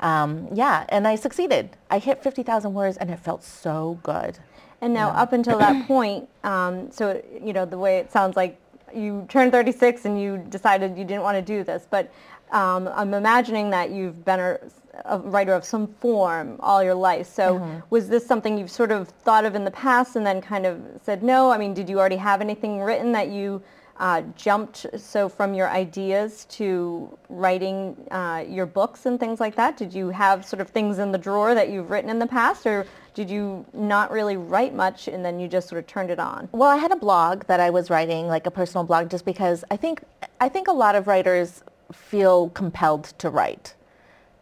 um, 0.00 0.48
yeah, 0.52 0.84
and 0.90 1.08
I 1.08 1.14
succeeded. 1.14 1.70
I 1.90 1.98
hit 1.98 2.22
50,000 2.22 2.74
words 2.74 2.96
and 2.98 3.10
it 3.10 3.18
felt 3.18 3.42
so 3.44 3.98
good. 4.02 4.38
And 4.82 4.94
now 4.94 5.10
up 5.10 5.32
until 5.32 5.58
that 5.58 5.86
point, 5.86 6.28
um, 6.44 6.90
so, 6.90 7.22
you 7.42 7.52
know, 7.52 7.64
the 7.64 7.78
way 7.78 7.98
it 7.98 8.12
sounds 8.12 8.36
like 8.36 8.58
you 8.94 9.24
turned 9.28 9.52
36 9.52 10.04
and 10.04 10.20
you 10.20 10.38
decided 10.48 10.98
you 10.98 11.04
didn't 11.04 11.22
want 11.22 11.36
to 11.36 11.42
do 11.42 11.64
this, 11.64 11.86
but 11.88 12.10
um, 12.50 12.88
I'm 12.94 13.14
imagining 13.14 13.70
that 13.70 13.90
you've 13.90 14.24
been 14.24 14.58
a, 15.04 15.18
writer 15.18 15.54
of 15.54 15.64
some 15.64 15.86
form 15.86 16.56
all 16.60 16.82
your 16.82 16.94
life. 16.94 17.26
So 17.26 17.82
was 17.90 18.08
this 18.08 18.26
something 18.26 18.58
you've 18.58 18.70
sort 18.70 18.90
of 18.90 19.08
thought 19.08 19.44
of 19.44 19.54
in 19.54 19.64
the 19.64 19.70
past 19.70 20.16
and 20.16 20.26
then 20.26 20.40
kind 20.40 20.66
of 20.66 20.80
said 21.02 21.22
no? 21.22 21.50
I 21.50 21.58
mean, 21.58 21.74
did 21.74 21.88
you 21.88 21.98
already 21.98 22.16
have 22.16 22.40
anything 22.40 22.80
written 22.80 23.12
that 23.12 23.28
you 23.28 23.62
uh, 24.00 24.22
jumped 24.34 24.86
so 24.98 25.28
from 25.28 25.52
your 25.52 25.68
ideas 25.68 26.46
to 26.46 27.16
writing 27.28 27.94
uh, 28.10 28.42
your 28.48 28.64
books 28.64 29.04
and 29.06 29.20
things 29.20 29.40
like 29.40 29.54
that? 29.56 29.76
Did 29.76 29.92
you 29.92 30.08
have 30.08 30.44
sort 30.44 30.60
of 30.60 30.70
things 30.70 30.98
in 30.98 31.12
the 31.12 31.18
drawer 31.18 31.54
that 31.54 31.68
you've 31.68 31.90
written 31.90 32.08
in 32.08 32.18
the 32.18 32.26
past, 32.26 32.66
or 32.66 32.86
did 33.12 33.28
you 33.28 33.64
not 33.74 34.10
really 34.10 34.38
write 34.38 34.74
much 34.74 35.06
and 35.06 35.22
then 35.22 35.38
you 35.38 35.48
just 35.48 35.68
sort 35.68 35.78
of 35.78 35.86
turned 35.86 36.10
it 36.10 36.18
on? 36.18 36.48
Well, 36.52 36.70
I 36.70 36.76
had 36.76 36.92
a 36.92 36.96
blog 36.96 37.44
that 37.44 37.60
I 37.60 37.68
was 37.68 37.90
writing, 37.90 38.26
like 38.26 38.46
a 38.46 38.50
personal 38.50 38.84
blog, 38.84 39.10
just 39.10 39.26
because 39.26 39.64
I 39.70 39.76
think 39.76 40.02
I 40.40 40.48
think 40.48 40.68
a 40.68 40.72
lot 40.72 40.94
of 40.94 41.06
writers 41.06 41.62
feel 41.92 42.48
compelled 42.50 43.04
to 43.18 43.28
write 43.28 43.74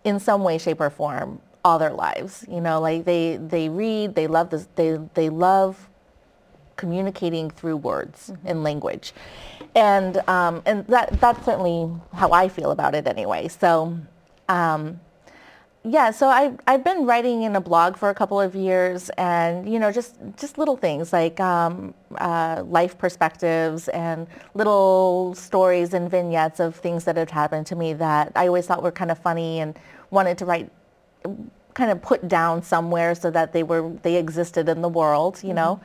in 0.05 0.21
some 0.21 0.43
way, 0.43 0.59
shape, 0.59 0.81
or 0.81 0.91
form 0.91 1.41
all 1.65 1.79
their 1.79 1.93
lives. 1.93 2.45
You 2.49 2.61
know, 2.61 2.81
like 2.81 3.05
they 3.05 3.37
they 3.37 3.69
read, 3.69 4.15
they 4.15 4.27
love 4.27 4.51
this, 4.51 4.69
they 4.75 4.99
they 5.15 5.29
love 5.29 5.89
communicating 6.77 7.51
through 7.51 7.77
words 7.77 8.33
and 8.45 8.63
language, 8.63 9.13
and 9.75 10.19
um, 10.29 10.63
and 10.67 10.87
that 10.87 11.21
that's 11.21 11.45
certainly 11.45 11.91
how 12.13 12.31
I 12.33 12.49
feel 12.49 12.71
about 12.71 12.95
it 12.95 13.07
anyway. 13.07 13.49
So. 13.49 13.99
Um, 14.49 15.01
yeah, 15.91 16.11
so 16.11 16.29
I, 16.29 16.53
I've 16.67 16.85
been 16.85 17.07
writing 17.07 17.43
in 17.43 17.57
a 17.57 17.61
blog 17.61 17.97
for 17.97 18.11
a 18.11 18.15
couple 18.15 18.41
of 18.41 18.55
years 18.55 19.11
and, 19.11 19.71
you 19.71 19.79
know, 19.79 19.91
just, 19.91 20.17
just 20.37 20.59
little 20.59 20.77
things 20.77 21.13
like 21.13 21.41
um, 21.41 21.95
uh, 22.17 22.63
life 22.67 22.99
perspectives 22.99 23.89
and 23.89 24.27
little 24.55 25.35
stories 25.35 25.95
and 25.95 26.11
vignettes 26.11 26.61
of 26.61 26.77
things 26.77 27.05
that 27.05 27.17
had 27.17 27.31
happened 27.31 27.67
to 27.69 27.77
me 27.77 27.93
that 27.95 28.33
I 28.37 28.47
always 28.49 28.67
thought 28.67 28.83
were 28.83 28.93
kind 28.93 29.11
of 29.11 29.19
funny 29.19 29.61
and 29.61 29.79
wanted 30.11 30.37
to 30.39 30.45
write, 30.45 30.71
kind 31.75 31.91
of 31.91 32.03
put 32.03 32.29
down 32.29 32.63
somewhere 32.63 33.15
so 33.15 33.31
that 33.31 33.53
they 33.53 33.63
were, 33.63 33.91
they 34.03 34.17
existed 34.17 34.69
in 34.69 34.83
the 34.83 34.89
world, 34.89 35.41
you 35.43 35.55
know. 35.55 35.81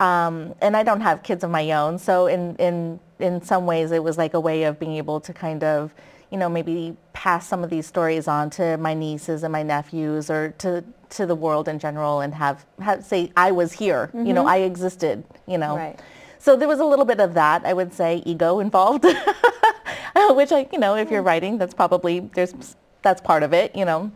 Um, 0.00 0.54
and 0.60 0.76
I 0.76 0.82
don't 0.82 1.02
have 1.02 1.22
kids 1.22 1.44
of 1.44 1.50
my 1.50 1.70
own, 1.72 1.98
so 1.98 2.26
in, 2.26 2.56
in, 2.56 2.98
in 3.18 3.42
some 3.42 3.66
ways 3.66 3.92
it 3.92 4.02
was 4.02 4.16
like 4.18 4.34
a 4.34 4.40
way 4.40 4.64
of 4.64 4.78
being 4.78 4.96
able 4.96 5.20
to 5.20 5.32
kind 5.32 5.62
of, 5.62 5.94
you 6.34 6.40
know, 6.40 6.48
maybe 6.48 6.96
pass 7.12 7.46
some 7.46 7.62
of 7.62 7.70
these 7.70 7.86
stories 7.86 8.26
on 8.26 8.50
to 8.50 8.76
my 8.78 8.92
nieces 8.92 9.44
and 9.44 9.52
my 9.52 9.62
nephews 9.62 10.28
or 10.28 10.52
to, 10.58 10.82
to 11.08 11.26
the 11.26 11.34
world 11.36 11.68
in 11.68 11.78
general 11.78 12.22
and 12.22 12.34
have, 12.34 12.66
have 12.80 13.04
say, 13.04 13.30
I 13.36 13.52
was 13.52 13.72
here, 13.72 14.10
you 14.12 14.32
know, 14.32 14.44
I 14.44 14.56
existed, 14.56 15.22
you 15.46 15.58
know. 15.58 15.76
Right. 15.76 16.00
So 16.40 16.56
there 16.56 16.66
was 16.66 16.80
a 16.80 16.84
little 16.84 17.04
bit 17.04 17.20
of 17.20 17.34
that, 17.34 17.64
I 17.64 17.72
would 17.72 17.92
say, 17.92 18.20
ego 18.26 18.58
involved, 18.58 19.04
which 20.30 20.50
I, 20.50 20.66
you 20.72 20.80
know, 20.80 20.96
if 20.96 21.08
you're 21.08 21.22
writing, 21.22 21.56
that's 21.56 21.72
probably, 21.72 22.18
there's, 22.18 22.74
that's 23.02 23.20
part 23.20 23.44
of 23.44 23.52
it, 23.52 23.76
you 23.76 23.84
know. 23.84 24.10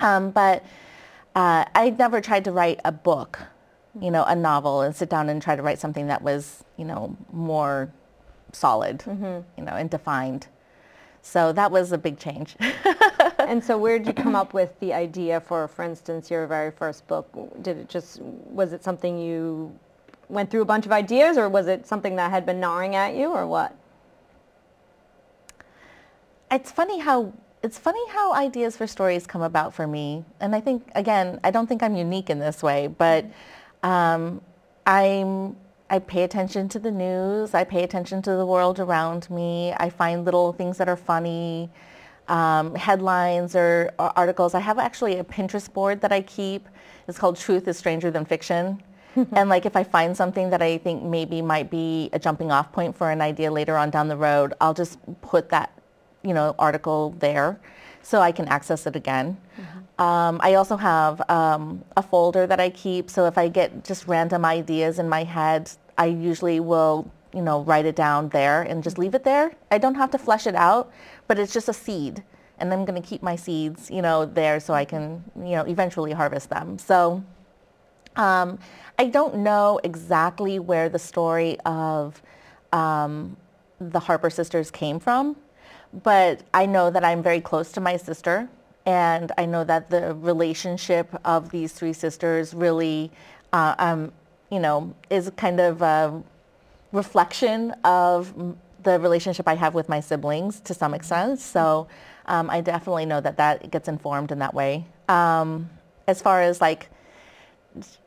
Um, 0.00 0.32
but 0.32 0.64
uh, 1.36 1.64
I 1.76 1.90
never 1.90 2.20
tried 2.20 2.42
to 2.46 2.50
write 2.50 2.80
a 2.84 2.90
book, 2.90 3.38
you 4.00 4.10
know, 4.10 4.24
a 4.24 4.34
novel 4.34 4.80
and 4.80 4.96
sit 4.96 5.08
down 5.08 5.28
and 5.28 5.40
try 5.40 5.54
to 5.54 5.62
write 5.62 5.78
something 5.78 6.08
that 6.08 6.22
was, 6.22 6.64
you 6.76 6.84
know, 6.84 7.16
more 7.32 7.92
solid, 8.50 9.04
you 9.56 9.62
know, 9.62 9.74
and 9.74 9.88
defined. 9.88 10.48
So 11.26 11.52
that 11.54 11.72
was 11.72 11.90
a 11.90 11.98
big 11.98 12.20
change. 12.20 12.54
and 13.40 13.62
so 13.62 13.76
where 13.76 13.98
did 13.98 14.06
you 14.06 14.14
come 14.14 14.36
up 14.36 14.54
with 14.54 14.78
the 14.78 14.92
idea 14.92 15.40
for, 15.40 15.66
for 15.66 15.82
instance, 15.82 16.30
your 16.30 16.46
very 16.46 16.70
first 16.70 17.04
book? 17.08 17.28
Did 17.62 17.78
it 17.78 17.88
just, 17.88 18.20
was 18.20 18.72
it 18.72 18.84
something 18.84 19.18
you 19.18 19.76
went 20.28 20.52
through 20.52 20.62
a 20.62 20.64
bunch 20.64 20.86
of 20.86 20.92
ideas 20.92 21.36
or 21.36 21.48
was 21.48 21.66
it 21.66 21.84
something 21.84 22.14
that 22.14 22.30
had 22.30 22.46
been 22.46 22.60
gnawing 22.60 22.94
at 22.94 23.16
you 23.16 23.32
or 23.32 23.44
what? 23.44 23.76
It's 26.48 26.70
funny 26.70 27.00
how 27.00 27.32
it's 27.60 27.76
funny 27.76 28.08
how 28.10 28.32
ideas 28.32 28.76
for 28.76 28.86
stories 28.86 29.26
come 29.26 29.42
about 29.42 29.74
for 29.74 29.88
me. 29.88 30.24
And 30.38 30.54
I 30.54 30.60
think, 30.60 30.88
again, 30.94 31.40
I 31.42 31.50
don't 31.50 31.66
think 31.66 31.82
I'm 31.82 31.96
unique 31.96 32.30
in 32.30 32.38
this 32.38 32.62
way, 32.62 32.86
but 32.86 33.26
um, 33.82 34.40
I'm, 34.86 35.56
I 35.88 35.98
pay 35.98 36.24
attention 36.24 36.68
to 36.70 36.78
the 36.78 36.90
news. 36.90 37.54
I 37.54 37.64
pay 37.64 37.82
attention 37.82 38.22
to 38.22 38.32
the 38.32 38.46
world 38.46 38.80
around 38.80 39.30
me. 39.30 39.72
I 39.76 39.90
find 39.90 40.24
little 40.24 40.52
things 40.52 40.78
that 40.78 40.88
are 40.88 40.96
funny, 40.96 41.70
um, 42.28 42.74
headlines 42.74 43.54
or, 43.54 43.92
or 43.98 44.12
articles. 44.16 44.54
I 44.54 44.60
have 44.60 44.78
actually 44.78 45.18
a 45.18 45.24
Pinterest 45.24 45.72
board 45.72 46.00
that 46.00 46.12
I 46.12 46.22
keep. 46.22 46.68
It's 47.06 47.18
called 47.18 47.36
Truth 47.36 47.68
is 47.68 47.76
Stranger 47.78 48.10
Than 48.10 48.24
Fiction. 48.24 48.82
and 49.32 49.48
like 49.48 49.64
if 49.64 49.76
I 49.76 49.84
find 49.84 50.16
something 50.16 50.50
that 50.50 50.60
I 50.60 50.78
think 50.78 51.02
maybe 51.02 51.40
might 51.40 51.70
be 51.70 52.10
a 52.12 52.18
jumping 52.18 52.50
off 52.50 52.72
point 52.72 52.96
for 52.96 53.10
an 53.10 53.20
idea 53.20 53.50
later 53.50 53.76
on 53.76 53.90
down 53.90 54.08
the 54.08 54.16
road, 54.16 54.54
I'll 54.60 54.74
just 54.74 54.98
put 55.22 55.48
that 55.50 55.72
you 56.26 56.34
know, 56.34 56.54
article 56.58 57.14
there 57.20 57.58
so 58.02 58.20
I 58.20 58.32
can 58.32 58.48
access 58.48 58.86
it 58.86 58.96
again. 58.96 59.36
Mm-hmm. 59.58 59.75
Um, 59.98 60.40
I 60.42 60.54
also 60.54 60.76
have 60.76 61.22
um, 61.30 61.84
a 61.96 62.02
folder 62.02 62.46
that 62.46 62.60
I 62.60 62.70
keep. 62.70 63.10
So 63.10 63.26
if 63.26 63.38
I 63.38 63.48
get 63.48 63.84
just 63.84 64.06
random 64.06 64.44
ideas 64.44 64.98
in 64.98 65.08
my 65.08 65.24
head, 65.24 65.70
I 65.96 66.06
usually 66.06 66.60
will, 66.60 67.10
you 67.32 67.40
know, 67.40 67.62
write 67.62 67.86
it 67.86 67.96
down 67.96 68.28
there 68.28 68.62
and 68.62 68.82
just 68.82 68.98
leave 68.98 69.14
it 69.14 69.24
there. 69.24 69.54
I 69.70 69.78
don't 69.78 69.94
have 69.94 70.10
to 70.10 70.18
flesh 70.18 70.46
it 70.46 70.54
out, 70.54 70.92
but 71.26 71.38
it's 71.38 71.52
just 71.52 71.68
a 71.68 71.72
seed. 71.72 72.22
And 72.58 72.72
I'm 72.72 72.84
going 72.84 73.00
to 73.00 73.06
keep 73.06 73.22
my 73.22 73.36
seeds, 73.36 73.90
you 73.90 74.02
know, 74.02 74.26
there 74.26 74.60
so 74.60 74.74
I 74.74 74.84
can, 74.84 75.24
you 75.36 75.56
know, 75.56 75.62
eventually 75.62 76.12
harvest 76.12 76.50
them. 76.50 76.78
So 76.78 77.22
um, 78.16 78.58
I 78.98 79.06
don't 79.06 79.36
know 79.36 79.80
exactly 79.82 80.58
where 80.58 80.88
the 80.88 80.98
story 80.98 81.58
of 81.60 82.20
um, 82.72 83.36
the 83.80 84.00
Harper 84.00 84.30
sisters 84.30 84.70
came 84.70 84.98
from 85.00 85.36
but 86.02 86.42
I 86.52 86.66
know 86.66 86.90
that 86.90 87.04
I'm 87.04 87.22
very 87.22 87.40
close 87.40 87.72
to 87.72 87.80
my 87.80 87.96
sister 87.96 88.48
and 88.86 89.32
I 89.36 89.46
know 89.46 89.64
that 89.64 89.90
the 89.90 90.14
relationship 90.14 91.08
of 91.24 91.50
these 91.50 91.72
three 91.72 91.92
sisters 91.92 92.54
really, 92.54 93.10
uh, 93.52 93.74
um, 93.78 94.12
you 94.50 94.60
know, 94.60 94.94
is 95.10 95.30
kind 95.36 95.60
of 95.60 95.82
a 95.82 96.22
reflection 96.92 97.72
of 97.84 98.32
the 98.84 99.00
relationship 99.00 99.48
I 99.48 99.54
have 99.54 99.74
with 99.74 99.88
my 99.88 99.98
siblings 99.98 100.60
to 100.60 100.72
some 100.72 100.94
extent. 100.94 101.40
So 101.40 101.88
um, 102.26 102.48
I 102.48 102.60
definitely 102.60 103.06
know 103.06 103.20
that 103.20 103.36
that 103.38 103.72
gets 103.72 103.88
informed 103.88 104.30
in 104.30 104.38
that 104.38 104.54
way. 104.54 104.86
Um, 105.08 105.68
as 106.06 106.22
far 106.22 106.40
as 106.42 106.60
like 106.60 106.88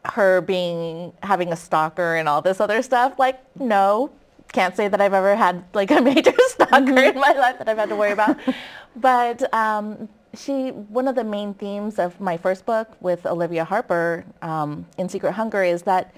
her 0.05 0.39
being 0.39 1.11
having 1.21 1.51
a 1.51 1.55
stalker 1.57 2.15
and 2.15 2.29
all 2.29 2.41
this 2.41 2.61
other 2.61 2.81
stuff, 2.81 3.19
like 3.19 3.39
no, 3.59 4.11
can't 4.53 4.75
say 4.77 4.87
that 4.87 5.01
I've 5.01 5.13
ever 5.13 5.35
had 5.35 5.63
like 5.73 5.91
a 5.91 6.01
major 6.01 6.33
stalker 6.47 6.77
mm-hmm. 6.79 6.97
in 6.97 7.19
my 7.19 7.33
life 7.33 7.57
that 7.57 7.67
I've 7.67 7.77
had 7.77 7.89
to 7.89 7.97
worry 7.97 8.13
about. 8.13 8.37
but 8.95 9.53
um, 9.53 10.07
she, 10.35 10.69
one 10.69 11.07
of 11.07 11.15
the 11.15 11.23
main 11.23 11.53
themes 11.53 11.99
of 11.99 12.19
my 12.19 12.37
first 12.37 12.65
book 12.65 12.95
with 13.01 13.25
Olivia 13.25 13.63
Harper 13.63 14.25
um, 14.41 14.85
in 14.97 15.09
Secret 15.09 15.33
Hunger 15.33 15.63
is 15.63 15.83
that 15.83 16.13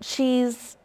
she's 0.00 0.76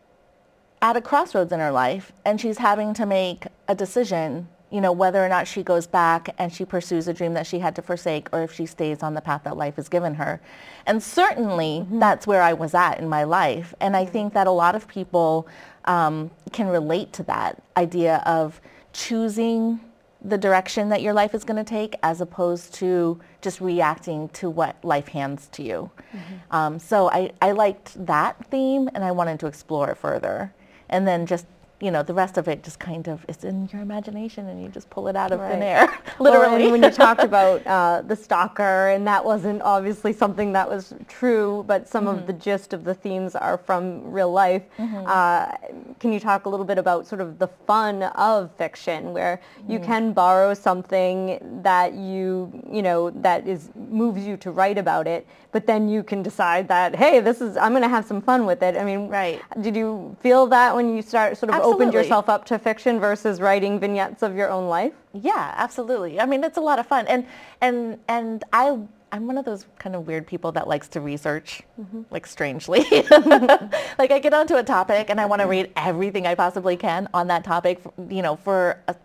at 0.81 0.95
a 0.95 1.01
crossroads 1.01 1.51
in 1.51 1.59
her 1.59 1.71
life 1.71 2.11
and 2.25 2.39
she's 2.39 2.57
having 2.57 2.93
to 2.93 3.05
make 3.05 3.45
a 3.67 3.75
decision 3.75 4.47
you 4.69 4.81
know, 4.81 4.91
whether 4.91 5.23
or 5.23 5.29
not 5.29 5.47
she 5.47 5.63
goes 5.63 5.87
back 5.87 6.35
and 6.37 6.51
she 6.51 6.65
pursues 6.65 7.07
a 7.07 7.13
dream 7.13 7.33
that 7.33 7.47
she 7.47 7.59
had 7.59 7.75
to 7.75 7.81
forsake 7.81 8.27
or 8.33 8.43
if 8.43 8.53
she 8.53 8.65
stays 8.65 9.01
on 9.01 9.13
the 9.13 9.21
path 9.21 9.43
that 9.45 9.55
life 9.55 9.77
has 9.77 9.87
given 9.87 10.15
her. 10.15 10.41
And 10.85 11.01
certainly 11.01 11.81
mm-hmm. 11.81 11.99
that's 11.99 12.27
where 12.27 12.41
I 12.41 12.53
was 12.53 12.73
at 12.73 12.99
in 12.99 13.07
my 13.07 13.23
life. 13.23 13.73
And 13.79 13.95
I 13.95 14.05
think 14.05 14.33
that 14.33 14.45
a 14.45 14.51
lot 14.51 14.75
of 14.75 14.87
people 14.87 15.47
um, 15.85 16.31
can 16.51 16.67
relate 16.67 17.13
to 17.13 17.23
that 17.23 17.63
idea 17.77 18.17
of 18.25 18.59
choosing 18.91 19.79
the 20.23 20.37
direction 20.37 20.89
that 20.89 21.01
your 21.01 21.13
life 21.13 21.35
is 21.35 21.43
going 21.43 21.63
to 21.63 21.69
take 21.69 21.95
as 22.03 22.21
opposed 22.21 22.73
to 22.75 23.19
just 23.41 23.61
reacting 23.61 24.29
to 24.29 24.49
what 24.49 24.83
life 24.83 25.09
hands 25.09 25.47
to 25.53 25.63
you. 25.63 25.91
Mm-hmm. 26.11 26.55
Um, 26.55 26.79
so 26.79 27.09
I, 27.11 27.31
I 27.41 27.51
liked 27.51 28.05
that 28.05 28.45
theme 28.47 28.89
and 28.93 29.03
I 29.03 29.11
wanted 29.11 29.39
to 29.41 29.47
explore 29.47 29.89
it 29.91 29.97
further. 29.97 30.53
And 30.89 31.07
then 31.07 31.25
just 31.25 31.45
you 31.79 31.91
know, 31.91 32.01
the 32.01 32.13
rest 32.13 32.37
of 32.37 32.47
it 32.47 32.63
just 32.63 32.79
kind 32.79 33.07
of 33.07 33.23
is 33.27 33.43
in 33.43 33.69
your 33.71 33.83
imagination 33.83 34.47
and 34.47 34.61
you 34.61 34.67
just 34.67 34.89
pull 34.89 35.07
it 35.07 35.15
out 35.15 35.31
of 35.31 35.39
right. 35.39 35.51
thin 35.51 35.61
air, 35.61 35.99
literally. 36.19 36.63
Well, 36.63 36.71
when 36.71 36.83
you 36.83 36.89
talked 36.89 37.23
about 37.31 37.65
uh, 37.67 38.01
the 38.01 38.15
stalker, 38.15 38.89
and 38.89 39.05
that 39.05 39.23
wasn't 39.23 39.61
obviously 39.61 40.11
something 40.11 40.51
that 40.53 40.67
was 40.67 40.95
true, 41.07 41.63
but 41.67 41.87
some 41.87 42.05
mm-hmm. 42.05 42.19
of 42.19 42.27
the 42.27 42.33
gist 42.33 42.73
of 42.73 42.83
the 42.83 42.95
themes 42.95 43.35
are 43.35 43.57
from 43.59 44.09
real 44.09 44.31
life. 44.31 44.63
Mm-hmm. 44.79 45.03
Uh, 45.05 45.93
can 45.99 46.11
you 46.11 46.19
talk 46.19 46.45
a 46.45 46.49
little 46.49 46.65
bit 46.65 46.79
about 46.79 47.05
sort 47.05 47.21
of 47.21 47.37
the 47.37 47.47
fun 47.47 48.03
of 48.03 48.51
fiction, 48.55 49.13
where 49.13 49.39
you 49.67 49.77
mm-hmm. 49.77 49.85
can 49.85 50.13
borrow 50.13 50.55
something 50.55 51.39
that 51.61 51.93
you, 51.93 52.51
you 52.71 52.81
know, 52.81 53.11
that 53.11 53.47
is 53.47 53.69
moves 53.75 54.25
you 54.25 54.35
to 54.37 54.49
write 54.51 54.79
about 54.79 55.07
it, 55.07 55.27
but 55.51 55.65
then 55.65 55.87
you 55.87 56.03
can 56.03 56.21
decide 56.21 56.67
that, 56.67 56.95
hey, 56.95 57.19
this 57.19 57.41
is, 57.41 57.57
I'm 57.57 57.71
going 57.71 57.81
to 57.83 57.89
have 57.89 58.05
some 58.05 58.21
fun 58.21 58.45
with 58.45 58.61
it. 58.63 58.75
I 58.77 58.83
mean, 58.83 59.07
right. 59.07 59.41
Did 59.61 59.75
you 59.75 60.15
feel 60.21 60.47
that 60.47 60.75
when 60.75 60.95
you 60.95 61.01
start 61.01 61.37
sort 61.37 61.49
of 61.49 61.55
Absolutely. 61.55 61.66
Opened 61.73 61.93
yourself 61.93 62.29
up 62.29 62.45
to 62.45 62.59
fiction 62.59 62.99
versus 62.99 63.39
writing 63.39 63.79
vignettes 63.79 64.23
of 64.23 64.35
your 64.35 64.49
own 64.49 64.67
life? 64.67 64.93
Yeah, 65.13 65.53
absolutely. 65.57 66.19
I 66.19 66.25
mean, 66.25 66.43
it's 66.43 66.57
a 66.57 66.61
lot 66.61 66.79
of 66.79 66.87
fun. 66.87 67.07
And, 67.07 67.25
and, 67.61 67.99
and 68.07 68.43
I, 68.53 68.77
I'm 69.11 69.27
one 69.27 69.37
of 69.37 69.45
those 69.45 69.65
kind 69.79 69.95
of 69.95 70.07
weird 70.07 70.27
people 70.27 70.51
that 70.53 70.67
likes 70.67 70.87
to 70.89 71.01
research, 71.01 71.61
mm-hmm. 71.79 72.01
like 72.11 72.27
strangely. 72.27 72.79
like 73.99 74.11
I 74.11 74.19
get 74.19 74.33
onto 74.33 74.55
a 74.55 74.63
topic 74.63 75.09
and 75.09 75.19
I 75.19 75.25
want 75.25 75.41
to 75.41 75.47
read 75.47 75.71
everything 75.75 76.27
I 76.27 76.35
possibly 76.35 76.75
can 76.75 77.07
on 77.13 77.27
that 77.27 77.43
topic, 77.43 77.81
you 78.09 78.21
know, 78.21 78.35
for 78.35 78.81
a, 78.87 78.95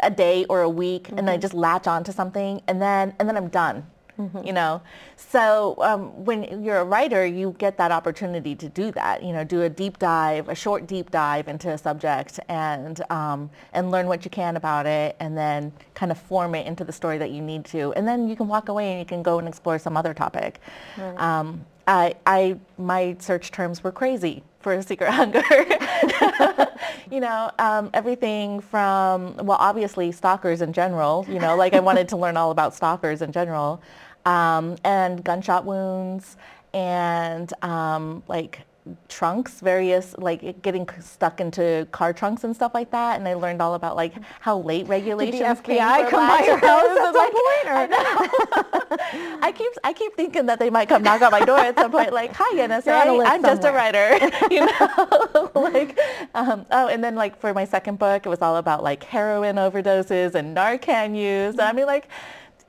a 0.00 0.10
day 0.10 0.44
or 0.48 0.62
a 0.62 0.68
week, 0.70 1.04
mm-hmm. 1.04 1.18
and 1.18 1.30
I 1.30 1.36
just 1.36 1.54
latch 1.54 1.86
onto 1.86 2.10
something, 2.10 2.60
and 2.66 2.82
then 2.82 3.14
and 3.20 3.28
then 3.28 3.36
I'm 3.36 3.48
done 3.48 3.86
mm-hmm. 4.28 4.46
you 4.46 4.52
know. 4.52 4.82
So 5.16 5.76
um, 5.78 6.24
when 6.24 6.62
you're 6.62 6.78
a 6.78 6.84
writer, 6.84 7.24
you 7.24 7.54
get 7.58 7.76
that 7.78 7.90
opportunity 7.90 8.54
to 8.56 8.68
do 8.68 8.90
that, 8.92 9.22
you 9.22 9.32
know, 9.32 9.44
do 9.44 9.62
a 9.62 9.68
deep 9.68 9.98
dive, 9.98 10.48
a 10.48 10.54
short 10.54 10.86
deep 10.86 11.10
dive 11.10 11.48
into 11.48 11.70
a 11.70 11.78
subject 11.78 12.38
and, 12.48 13.02
um, 13.10 13.50
and 13.72 13.90
learn 13.90 14.06
what 14.06 14.24
you 14.24 14.30
can 14.30 14.56
about 14.56 14.86
it 14.86 15.16
and 15.20 15.36
then 15.36 15.72
kind 15.94 16.12
of 16.12 16.18
form 16.18 16.54
it 16.54 16.66
into 16.66 16.84
the 16.84 16.92
story 16.92 17.18
that 17.18 17.30
you 17.30 17.40
need 17.40 17.64
to. 17.66 17.92
And 17.94 18.06
then 18.06 18.28
you 18.28 18.36
can 18.36 18.48
walk 18.48 18.68
away 18.68 18.90
and 18.90 18.98
you 18.98 19.06
can 19.06 19.22
go 19.22 19.38
and 19.38 19.48
explore 19.48 19.78
some 19.78 19.96
other 19.96 20.12
topic. 20.12 20.60
Right. 20.98 21.18
Um, 21.18 21.64
I, 21.86 22.14
I, 22.26 22.58
my 22.78 23.16
search 23.18 23.50
terms 23.50 23.82
were 23.82 23.92
crazy 23.92 24.42
for 24.60 24.74
a 24.74 24.82
Secret 24.90 25.10
Hunger. 25.10 25.42
you 27.10 27.20
know, 27.20 27.50
um, 27.58 27.90
everything 27.94 28.60
from, 28.60 29.36
well, 29.36 29.58
obviously 29.60 30.12
stalkers 30.12 30.62
in 30.62 30.72
general, 30.72 31.26
you 31.28 31.38
know, 31.38 31.56
like 31.56 31.74
I 31.74 31.80
wanted 31.80 32.08
to 32.10 32.16
learn 32.16 32.36
all 32.36 32.50
about 32.50 32.74
stalkers 32.74 33.22
in 33.22 33.32
general 33.32 33.82
um, 34.24 34.76
and 34.84 35.22
gunshot 35.24 35.64
wounds 35.64 36.36
and 36.72 37.52
um, 37.62 38.22
like 38.28 38.60
trunks, 39.08 39.60
various 39.60 40.16
like 40.18 40.60
getting 40.62 40.88
stuck 41.00 41.40
into 41.40 41.86
car 41.92 42.12
trunks 42.12 42.44
and 42.44 42.54
stuff 42.54 42.74
like 42.74 42.90
that. 42.90 43.18
And 43.18 43.28
I 43.28 43.34
learned 43.34 43.62
all 43.62 43.74
about 43.74 43.94
like 43.96 44.14
how 44.40 44.58
late 44.58 44.88
regulations 44.88 45.40
Did 45.60 45.66
the 45.66 45.74
FBI 45.74 46.10
come 46.10 46.26
by 46.26 46.44
your 46.44 46.58
house 46.58 46.98
at 46.98 47.14
some 47.14 47.32
point? 47.32 47.66
Or? 47.66 47.94
I, 47.94 49.38
I 49.42 49.52
keep 49.52 49.72
I 49.84 49.92
keep 49.92 50.14
thinking 50.16 50.46
that 50.46 50.58
they 50.58 50.70
might 50.70 50.88
come 50.88 51.02
knock 51.02 51.22
on 51.22 51.30
my 51.30 51.44
door 51.44 51.58
at 51.58 51.78
some 51.78 51.90
point, 51.90 52.12
like, 52.12 52.32
"Hi, 52.34 52.56
NSA, 52.56 53.26
I'm 53.26 53.42
just 53.42 53.64
a 53.64 53.72
writer," 53.72 54.18
you 54.50 54.66
know. 54.66 55.50
like, 55.54 55.98
um, 56.34 56.66
oh, 56.70 56.88
and 56.88 57.02
then 57.02 57.14
like 57.14 57.38
for 57.40 57.54
my 57.54 57.64
second 57.64 57.98
book, 57.98 58.26
it 58.26 58.28
was 58.28 58.42
all 58.42 58.56
about 58.56 58.82
like 58.82 59.04
heroin 59.04 59.56
overdoses 59.56 60.34
and 60.34 60.56
Narcan 60.56 61.16
use. 61.16 61.58
I 61.58 61.72
mean, 61.72 61.86
like. 61.86 62.08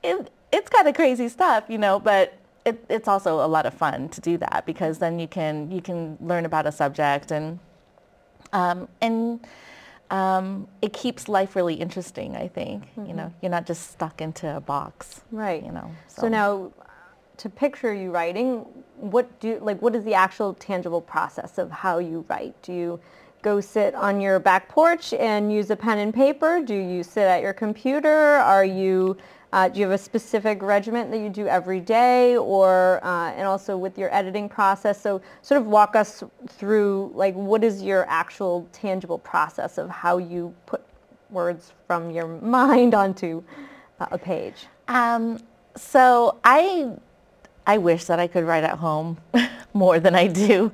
It, 0.05 0.29
it's 0.53 0.69
kind 0.69 0.87
of 0.87 0.95
crazy 0.95 1.27
stuff, 1.27 1.65
you 1.67 1.77
know, 1.77 1.99
but 1.99 2.37
it, 2.65 2.85
it's 2.89 3.07
also 3.07 3.43
a 3.43 3.47
lot 3.47 3.65
of 3.65 3.73
fun 3.73 4.07
to 4.09 4.21
do 4.21 4.37
that 4.37 4.63
because 4.65 4.99
then 4.99 5.19
you 5.19 5.27
can 5.27 5.69
you 5.71 5.81
can 5.81 6.17
learn 6.21 6.45
about 6.45 6.65
a 6.65 6.71
subject 6.71 7.31
and 7.31 7.59
um, 8.53 8.87
and 9.01 9.45
um, 10.11 10.67
it 10.81 10.93
keeps 10.93 11.27
life 11.27 11.55
really 11.55 11.73
interesting. 11.73 12.35
I 12.35 12.47
think 12.47 12.83
mm-hmm. 12.91 13.07
you 13.07 13.13
know 13.13 13.33
you're 13.41 13.51
not 13.51 13.65
just 13.65 13.91
stuck 13.91 14.21
into 14.21 14.55
a 14.55 14.61
box, 14.61 15.21
right? 15.31 15.63
You 15.63 15.71
know. 15.71 15.91
So. 16.07 16.21
so 16.21 16.27
now, 16.27 16.71
to 17.37 17.49
picture 17.49 17.93
you 17.93 18.11
writing, 18.11 18.59
what 18.97 19.39
do 19.39 19.59
like 19.59 19.81
what 19.81 19.95
is 19.95 20.03
the 20.03 20.13
actual 20.13 20.53
tangible 20.53 21.01
process 21.01 21.57
of 21.57 21.71
how 21.71 21.97
you 21.97 22.23
write? 22.29 22.61
Do 22.61 22.73
you 22.73 22.99
go 23.41 23.59
sit 23.59 23.93
on 23.95 24.21
your 24.21 24.39
back 24.39 24.69
porch 24.69 25.13
and 25.13 25.51
use 25.51 25.69
a 25.69 25.75
pen 25.75 25.97
and 25.97 26.13
paper? 26.13 26.61
Do 26.63 26.75
you 26.75 27.03
sit 27.03 27.23
at 27.23 27.41
your 27.41 27.53
computer? 27.53 28.07
Are 28.07 28.63
you 28.63 29.17
uh, 29.53 29.69
do 29.69 29.79
you 29.79 29.85
have 29.85 29.93
a 29.93 30.03
specific 30.03 30.63
regiment 30.63 31.11
that 31.11 31.19
you 31.19 31.29
do 31.29 31.47
every 31.47 31.79
day 31.79 32.35
or, 32.35 32.99
uh, 33.05 33.31
and 33.33 33.47
also 33.47 33.77
with 33.77 33.99
your 33.99 34.13
editing 34.13 34.49
process? 34.49 34.99
So 34.99 35.21
sort 35.43 35.61
of 35.61 35.67
walk 35.67 35.95
us 35.95 36.23
through 36.47 37.11
like 37.13 37.35
what 37.35 37.63
is 37.63 37.83
your 37.83 38.09
actual 38.09 38.67
tangible 38.73 39.19
process 39.19 39.77
of 39.77 39.91
how 39.91 40.17
you 40.17 40.55
put 40.65 40.83
words 41.29 41.71
from 41.85 42.09
your 42.09 42.27
mind 42.27 42.95
onto 42.95 43.43
uh, 43.99 44.07
a 44.09 44.17
page? 44.17 44.65
Um, 44.87 45.39
so 45.75 46.39
I, 46.43 46.91
I 47.67 47.77
wish 47.77 48.05
that 48.05 48.19
I 48.19 48.25
could 48.25 48.45
write 48.45 48.63
at 48.63 48.79
home 48.79 49.19
more 49.75 49.99
than 49.99 50.15
I 50.15 50.25
do. 50.25 50.71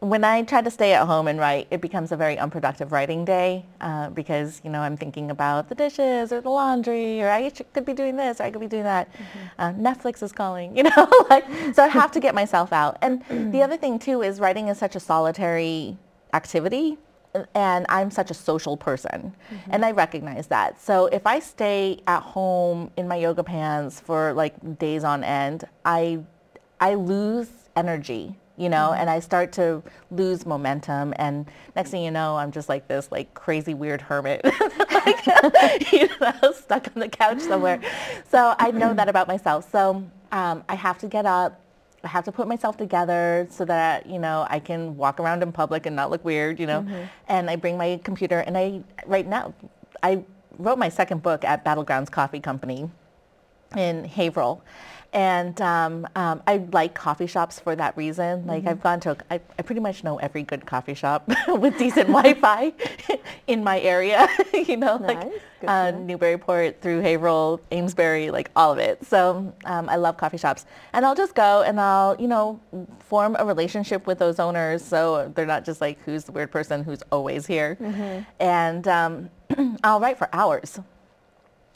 When 0.00 0.24
I 0.24 0.42
try 0.42 0.62
to 0.62 0.70
stay 0.70 0.94
at 0.94 1.06
home 1.06 1.28
and 1.28 1.38
write, 1.38 1.66
it 1.70 1.82
becomes 1.82 2.10
a 2.10 2.16
very 2.16 2.38
unproductive 2.38 2.90
writing 2.90 3.26
day 3.26 3.66
uh, 3.82 4.08
because, 4.10 4.60
you 4.64 4.70
know, 4.70 4.80
I'm 4.80 4.96
thinking 4.96 5.30
about 5.30 5.68
the 5.68 5.74
dishes 5.74 6.32
or 6.32 6.40
the 6.40 6.48
laundry 6.48 7.20
or 7.22 7.28
I 7.28 7.50
could 7.50 7.84
be 7.84 7.92
doing 7.92 8.16
this 8.16 8.40
or 8.40 8.44
I 8.44 8.50
could 8.50 8.62
be 8.62 8.66
doing 8.66 8.84
that. 8.84 9.12
Mm-hmm. 9.12 9.38
Uh, 9.58 9.72
Netflix 9.74 10.22
is 10.22 10.32
calling, 10.32 10.74
you 10.76 10.84
know, 10.84 11.26
like, 11.28 11.44
so 11.74 11.84
I 11.84 11.88
have 12.00 12.10
to 12.12 12.20
get 12.20 12.34
myself 12.34 12.72
out. 12.72 12.96
And 13.02 13.22
the 13.52 13.62
other 13.62 13.76
thing 13.76 13.98
too 13.98 14.22
is 14.22 14.40
writing 14.40 14.68
is 14.68 14.78
such 14.78 14.96
a 14.96 15.00
solitary 15.00 15.98
activity 16.32 16.96
and 17.54 17.86
I'm 17.88 18.10
such 18.10 18.30
a 18.30 18.34
social 18.34 18.76
person 18.76 19.34
mm-hmm. 19.52 19.70
and 19.70 19.84
I 19.84 19.92
recognize 19.92 20.46
that. 20.48 20.80
So 20.80 21.06
if 21.06 21.26
I 21.26 21.38
stay 21.38 22.00
at 22.06 22.22
home 22.22 22.90
in 22.96 23.06
my 23.06 23.16
yoga 23.16 23.44
pants 23.44 24.00
for 24.00 24.32
like 24.32 24.78
days 24.78 25.04
on 25.04 25.22
end, 25.24 25.64
I 25.84 26.20
I 26.80 26.94
lose 26.94 27.48
energy, 27.76 28.36
you 28.60 28.68
know, 28.68 28.90
mm-hmm. 28.90 29.00
and 29.00 29.10
I 29.10 29.20
start 29.20 29.52
to 29.52 29.82
lose 30.10 30.44
momentum 30.44 31.14
and 31.16 31.46
next 31.74 31.90
thing 31.90 32.04
you 32.04 32.10
know, 32.10 32.36
I'm 32.36 32.52
just 32.52 32.68
like 32.68 32.86
this 32.88 33.10
like 33.10 33.32
crazy 33.32 33.72
weird 33.72 34.02
hermit 34.02 34.44
like, 34.92 35.26
you 35.92 36.08
know, 36.20 36.52
stuck 36.52 36.88
on 36.94 37.00
the 37.00 37.08
couch 37.08 37.40
somewhere. 37.40 37.80
So 38.28 38.54
I 38.58 38.70
know 38.70 38.92
that 38.92 39.08
about 39.08 39.28
myself. 39.28 39.70
So 39.72 40.04
um, 40.30 40.62
I 40.68 40.74
have 40.74 40.98
to 40.98 41.08
get 41.08 41.24
up 41.24 41.58
I 42.02 42.08
have 42.08 42.24
to 42.24 42.32
put 42.32 42.48
myself 42.48 42.78
together 42.78 43.46
so 43.50 43.64
that, 43.66 44.06
you 44.06 44.18
know, 44.18 44.46
I 44.48 44.58
can 44.58 44.96
walk 44.96 45.20
around 45.20 45.42
in 45.42 45.52
public 45.52 45.84
and 45.84 45.94
not 45.94 46.10
look 46.10 46.24
weird, 46.24 46.58
you 46.58 46.66
know. 46.66 46.80
Mm-hmm. 46.80 47.02
And 47.28 47.50
I 47.50 47.56
bring 47.56 47.76
my 47.76 48.00
computer 48.02 48.38
and 48.40 48.56
I, 48.56 48.82
right 49.06 49.26
now, 49.26 49.52
I 50.02 50.24
wrote 50.56 50.78
my 50.78 50.88
second 50.88 51.22
book 51.22 51.44
at 51.44 51.62
Battlegrounds 51.62 52.10
Coffee 52.10 52.40
Company 52.40 52.88
in 53.76 54.04
Haverhill. 54.04 54.62
And 55.12 55.60
um, 55.60 56.06
um, 56.14 56.42
I 56.46 56.58
like 56.72 56.94
coffee 56.94 57.26
shops 57.26 57.58
for 57.58 57.74
that 57.74 57.96
reason. 57.96 58.46
Like 58.46 58.60
mm-hmm. 58.60 58.68
I've 58.68 58.82
gone 58.82 59.00
to, 59.00 59.16
I, 59.30 59.40
I 59.58 59.62
pretty 59.62 59.80
much 59.80 60.04
know 60.04 60.18
every 60.18 60.42
good 60.44 60.66
coffee 60.66 60.94
shop 60.94 61.28
with 61.48 61.76
decent 61.78 62.08
Wi-Fi 62.08 62.72
in 63.48 63.64
my 63.64 63.80
area. 63.80 64.28
you 64.54 64.76
know, 64.76 64.98
nice. 64.98 65.24
like 65.24 65.32
uh, 65.66 65.90
Newburyport 65.90 66.80
through 66.80 67.00
Haverhill, 67.00 67.60
Amesbury, 67.72 68.30
like 68.30 68.50
all 68.54 68.72
of 68.72 68.78
it. 68.78 69.04
So 69.04 69.52
um, 69.64 69.88
I 69.88 69.96
love 69.96 70.16
coffee 70.16 70.38
shops, 70.38 70.64
and 70.92 71.04
I'll 71.04 71.16
just 71.16 71.34
go 71.34 71.62
and 71.62 71.80
I'll, 71.80 72.16
you 72.20 72.28
know, 72.28 72.60
form 73.00 73.36
a 73.38 73.44
relationship 73.44 74.06
with 74.06 74.18
those 74.18 74.38
owners. 74.38 74.84
So 74.84 75.32
they're 75.34 75.46
not 75.46 75.64
just 75.64 75.80
like 75.80 75.98
who's 76.04 76.24
the 76.24 76.32
weird 76.32 76.52
person 76.52 76.84
who's 76.84 77.02
always 77.10 77.46
here, 77.46 77.76
mm-hmm. 77.80 78.22
and 78.38 78.88
um, 78.88 79.30
I'll 79.84 80.00
write 80.00 80.18
for 80.18 80.28
hours 80.32 80.78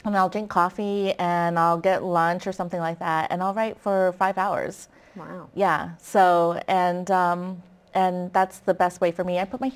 and 0.05 0.17
I'll 0.17 0.29
drink 0.29 0.49
coffee 0.49 1.13
and 1.13 1.57
I'll 1.57 1.77
get 1.77 2.03
lunch 2.03 2.47
or 2.47 2.51
something 2.51 2.79
like 2.79 2.99
that, 2.99 3.31
and 3.31 3.41
I'll 3.41 3.53
write 3.53 3.77
for 3.79 4.13
five 4.13 4.37
hours. 4.37 4.87
Wow. 5.15 5.49
Yeah. 5.53 5.95
So 5.97 6.61
and 6.67 7.09
um, 7.11 7.63
and 7.93 8.31
that's 8.33 8.59
the 8.59 8.73
best 8.73 9.01
way 9.01 9.11
for 9.11 9.23
me. 9.23 9.39
I 9.39 9.45
put 9.45 9.61
my 9.61 9.71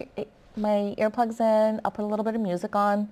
my 0.56 0.96
earplugs 0.98 1.40
in. 1.40 1.82
I'll 1.84 1.92
put 1.92 2.04
a 2.04 2.08
little 2.08 2.26
bit 2.26 2.36
of 2.36 2.42
music 2.42 2.76
on. 2.76 3.10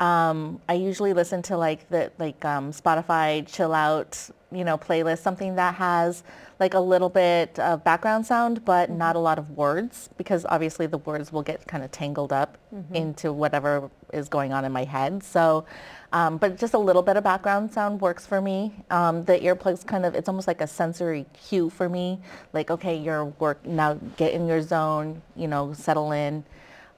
Um, 0.00 0.62
I 0.66 0.74
usually 0.74 1.12
listen 1.12 1.42
to 1.42 1.58
like 1.58 1.88
the 1.90 2.10
like 2.18 2.42
um, 2.44 2.72
Spotify 2.72 3.46
chill 3.46 3.74
out, 3.74 4.30
you 4.50 4.64
know, 4.64 4.78
playlist, 4.78 5.18
something 5.18 5.56
that 5.56 5.74
has 5.74 6.22
like 6.58 6.72
a 6.72 6.80
little 6.80 7.10
bit 7.10 7.58
of 7.58 7.84
background 7.84 8.24
sound, 8.24 8.64
but 8.64 8.88
mm-hmm. 8.88 8.98
not 8.98 9.16
a 9.16 9.18
lot 9.18 9.38
of 9.38 9.50
words, 9.50 10.08
because 10.16 10.46
obviously 10.48 10.86
the 10.86 10.98
words 10.98 11.32
will 11.32 11.42
get 11.42 11.66
kind 11.66 11.84
of 11.84 11.90
tangled 11.90 12.32
up 12.32 12.56
mm-hmm. 12.74 12.94
into 12.94 13.30
whatever 13.30 13.90
is 14.14 14.30
going 14.30 14.54
on 14.54 14.64
in 14.64 14.72
my 14.72 14.84
head. 14.84 15.22
So 15.22 15.66
um, 16.12 16.38
but 16.38 16.58
just 16.58 16.74
a 16.74 16.78
little 16.78 17.02
bit 17.02 17.16
of 17.16 17.24
background 17.24 17.72
sound 17.72 18.00
works 18.00 18.26
for 18.26 18.40
me. 18.40 18.72
Um, 18.90 19.24
the 19.24 19.38
earplugs 19.38 19.86
kind 19.86 20.04
of, 20.04 20.14
it's 20.14 20.28
almost 20.28 20.48
like 20.48 20.60
a 20.60 20.66
sensory 20.66 21.24
cue 21.46 21.70
for 21.70 21.88
me. 21.88 22.18
Like, 22.52 22.70
okay, 22.70 22.96
you're 22.96 23.26
work, 23.26 23.64
now 23.64 23.94
get 24.16 24.32
in 24.32 24.46
your 24.46 24.60
zone, 24.60 25.22
you 25.36 25.46
know, 25.46 25.72
settle 25.72 26.10
in. 26.12 26.44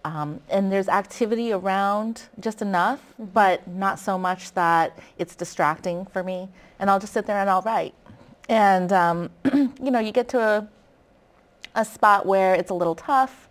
Um, 0.05 0.41
and 0.49 0.73
there's 0.73 0.89
activity 0.89 1.53
around 1.53 2.23
just 2.41 2.63
enough, 2.63 3.01
mm-hmm. 3.01 3.27
but 3.27 3.67
not 3.69 3.99
so 3.99 4.19
much 4.19 4.53
that 4.53 4.99
it's 5.19 5.35
distracting 5.35 6.07
for 6.07 6.23
me. 6.23 6.49
And 6.79 6.89
I'll 6.91 6.99
just 6.99 7.13
sit 7.13 7.27
there 7.27 7.39
and 7.39 7.51
I'll 7.51 7.63
write. 7.63 7.95
And, 8.49 8.93
um, 8.93 9.31
you 9.53 9.91
know, 9.91 10.01
you 10.01 10.11
get 10.11 10.29
to 10.31 10.41
a, 10.41 10.69
a 11.75 11.85
spot 11.85 12.25
where 12.25 12.55
it's 12.55 12.71
a 12.71 12.75
little 12.75 12.95
tough 12.95 13.49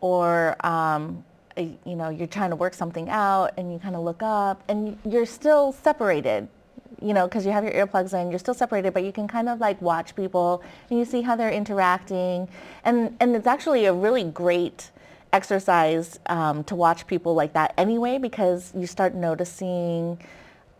or 0.00 0.56
um, 0.64 1.24
you 1.56 1.96
know, 1.96 2.08
you're 2.08 2.26
trying 2.26 2.50
to 2.50 2.56
work 2.56 2.74
something 2.74 3.08
out 3.08 3.52
and 3.56 3.72
you 3.72 3.78
kind 3.78 3.94
of 3.96 4.02
look 4.02 4.22
up 4.22 4.62
and 4.68 4.98
you're 5.04 5.26
still 5.26 5.72
separated, 5.72 6.48
you 7.00 7.14
know, 7.14 7.26
because 7.26 7.46
you 7.46 7.52
have 7.52 7.64
your 7.64 7.72
earplugs 7.72 8.12
in, 8.18 8.30
you're 8.30 8.38
still 8.38 8.54
separated, 8.54 8.92
but 8.92 9.04
you 9.04 9.12
can 9.12 9.28
kind 9.28 9.48
of 9.48 9.60
like 9.60 9.80
watch 9.80 10.14
people 10.16 10.62
and 10.90 10.98
you 10.98 11.04
see 11.04 11.22
how 11.22 11.36
they're 11.36 11.52
interacting. 11.52 12.48
And, 12.84 13.16
and 13.20 13.36
it's 13.36 13.46
actually 13.46 13.84
a 13.84 13.92
really 13.92 14.24
great 14.24 14.90
exercise 15.32 16.18
um, 16.26 16.64
to 16.64 16.74
watch 16.74 17.06
people 17.06 17.34
like 17.34 17.52
that 17.54 17.74
anyway, 17.76 18.18
because 18.18 18.72
you 18.76 18.86
start 18.86 19.14
noticing 19.14 20.18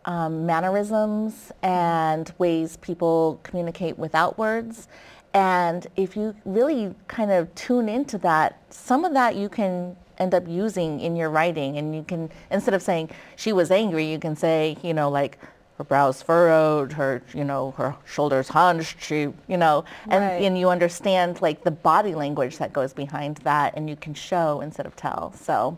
um, 0.04 0.46
mannerisms 0.46 1.50
and 1.62 2.32
ways 2.38 2.76
people 2.78 3.40
communicate 3.42 3.98
without 3.98 4.38
words. 4.38 4.88
And 5.32 5.86
if 5.96 6.16
you 6.16 6.36
really 6.44 6.94
kind 7.08 7.32
of 7.32 7.52
tune 7.56 7.88
into 7.88 8.18
that, 8.18 8.62
some 8.70 9.04
of 9.04 9.14
that 9.14 9.34
you 9.34 9.48
can 9.48 9.96
end 10.18 10.34
up 10.34 10.46
using 10.48 11.00
in 11.00 11.16
your 11.16 11.30
writing. 11.30 11.78
And 11.78 11.94
you 11.94 12.02
can, 12.02 12.30
instead 12.50 12.74
of 12.74 12.82
saying 12.82 13.10
she 13.36 13.52
was 13.52 13.70
angry, 13.70 14.10
you 14.10 14.18
can 14.18 14.36
say, 14.36 14.76
you 14.82 14.94
know, 14.94 15.10
like 15.10 15.38
her 15.78 15.84
brows 15.84 16.22
furrowed, 16.22 16.92
her, 16.92 17.22
you 17.32 17.44
know, 17.44 17.72
her 17.72 17.96
shoulders 18.04 18.48
hunched, 18.48 19.02
she, 19.02 19.28
you 19.48 19.56
know, 19.56 19.84
and, 20.08 20.22
right. 20.24 20.42
and 20.42 20.56
you 20.56 20.70
understand 20.70 21.42
like 21.42 21.64
the 21.64 21.70
body 21.70 22.14
language 22.14 22.58
that 22.58 22.72
goes 22.72 22.92
behind 22.92 23.38
that 23.38 23.74
and 23.76 23.90
you 23.90 23.96
can 23.96 24.14
show 24.14 24.60
instead 24.60 24.86
of 24.86 24.94
tell. 24.94 25.32
So 25.32 25.76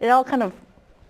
it 0.00 0.08
all 0.08 0.24
kind 0.24 0.42
of 0.42 0.52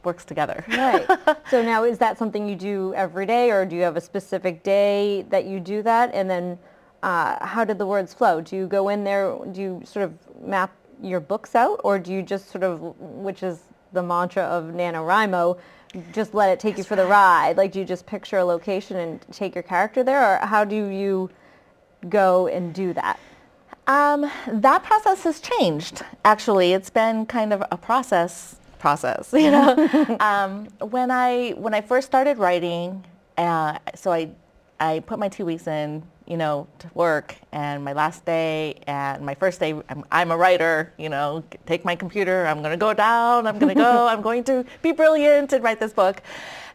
works 0.05 0.25
together. 0.25 0.64
right. 0.68 1.07
So 1.51 1.62
now 1.62 1.85
is 1.85 1.99
that 1.99 2.16
something 2.16 2.49
you 2.49 2.55
do 2.55 2.94
every 2.94 3.27
day 3.27 3.51
or 3.51 3.66
do 3.66 3.75
you 3.75 3.83
have 3.83 3.96
a 3.96 4.01
specific 4.01 4.62
day 4.62 5.23
that 5.31 5.46
you 5.46 5.59
do 5.59 5.83
that? 5.83 6.14
And 6.14 6.31
then 6.31 6.59
uh, 7.03 7.44
how 7.44 7.64
did 7.64 7.79
the 7.79 7.87
words 7.87 8.14
flow? 8.14 8.40
Do 8.40 8.55
you 8.55 8.66
go 8.66 8.88
in 8.88 9.03
there, 9.03 9.37
do 9.51 9.61
you 9.61 9.83
sort 9.85 10.05
of 10.05 10.14
map 10.44 10.70
your 11.03 11.21
books 11.21 11.55
out, 11.55 11.81
or 11.85 11.99
do 11.99 12.13
you 12.13 12.23
just 12.23 12.51
sort 12.51 12.65
of, 12.65 12.81
which 12.99 13.43
is 13.43 13.61
the 13.93 14.03
mantra 14.03 14.43
of 14.45 14.73
NaNoWriMo, 14.75 15.59
just 16.13 16.35
let 16.35 16.51
it 16.51 16.61
take 16.61 16.77
That's 16.77 16.87
you 16.87 16.97
for 16.97 16.97
right. 16.97 17.03
the 17.03 17.09
ride? 17.09 17.57
Like, 17.57 17.73
do 17.73 17.81
you 17.81 17.85
just 17.85 18.07
picture 18.07 18.39
a 18.39 18.45
location 18.45 18.97
and 18.97 19.21
take 19.33 19.55
your 19.55 19.63
character 19.63 20.03
there, 20.03 20.35
or 20.35 20.47
how 20.47 20.65
do 20.65 20.89
you 20.89 21.31
go 22.09 22.47
and 22.47 22.75
do 22.75 22.93
that? 22.95 23.19
Um, 23.87 24.31
that 24.47 24.85
process 24.85 25.25
has 25.25 25.41
changed. 25.41 26.03
Actually, 26.25 26.73
it's 26.75 26.91
been 26.91 27.27
kind 27.27 27.53
of 27.53 27.63
a 27.71 27.77
process. 27.77 28.57
Process, 28.79 29.33
you 29.37 29.51
know. 29.51 30.17
um, 30.21 30.69
when 30.81 31.11
I 31.11 31.51
when 31.51 31.75
I 31.75 31.81
first 31.81 32.07
started 32.07 32.39
writing, 32.39 33.05
uh, 33.37 33.79
so 33.95 34.13
I 34.13 34.31
I 34.79 35.01
put 35.01 35.19
my 35.19 35.29
two 35.29 35.45
weeks 35.45 35.67
in 35.67 36.03
you 36.31 36.37
know, 36.37 36.69
to 36.79 36.88
work 36.95 37.35
and 37.51 37.85
my 37.85 37.93
last 37.93 38.25
day 38.25 38.81
and 38.87 39.27
my 39.27 39.35
first 39.35 39.59
day, 39.59 39.75
I'm, 39.88 40.05
I'm 40.12 40.31
a 40.31 40.37
writer, 40.37 40.93
you 40.97 41.09
know, 41.09 41.43
take 41.66 41.85
my 41.85 41.97
computer, 41.97 42.47
I'm 42.47 42.61
going 42.61 42.71
to 42.71 42.77
go 42.77 42.95
down, 42.95 43.49
I'm 43.49 43.59
going 43.59 43.75
to 43.75 43.75
go, 43.75 44.07
I'm 44.09 44.23
going 44.23 44.45
to 44.45 44.64
be 44.81 44.93
brilliant 44.93 45.53
and 45.53 45.64
write 45.64 45.81
this 45.81 45.93
book. 45.93 46.23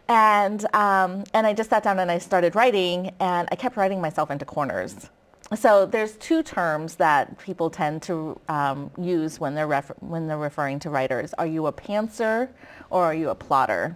And, 0.10 0.66
um, 0.76 1.24
and 1.34 1.48
I 1.48 1.54
just 1.54 1.70
sat 1.70 1.84
down 1.84 2.00
and 2.00 2.12
I 2.12 2.18
started 2.18 2.54
writing 2.54 3.14
and 3.22 3.48
I 3.50 3.56
kept 3.56 3.78
writing 3.78 4.02
myself 4.02 4.30
into 4.30 4.44
corners. 4.44 5.10
So 5.56 5.86
there's 5.86 6.18
two 6.18 6.44
terms 6.44 6.96
that 6.96 7.40
people 7.40 7.70
tend 7.70 8.02
to 8.04 8.38
um, 8.50 8.92
use 9.00 9.40
when 9.40 9.56
they're, 9.56 9.68
refer- 9.68 9.96
when 10.02 10.28
they're 10.28 10.38
referring 10.38 10.80
to 10.80 10.90
writers. 10.90 11.34
Are 11.38 11.48
you 11.48 11.68
a 11.68 11.72
pantser 11.72 12.50
or 12.90 13.06
are 13.06 13.16
you 13.16 13.30
a 13.30 13.36
plotter? 13.36 13.96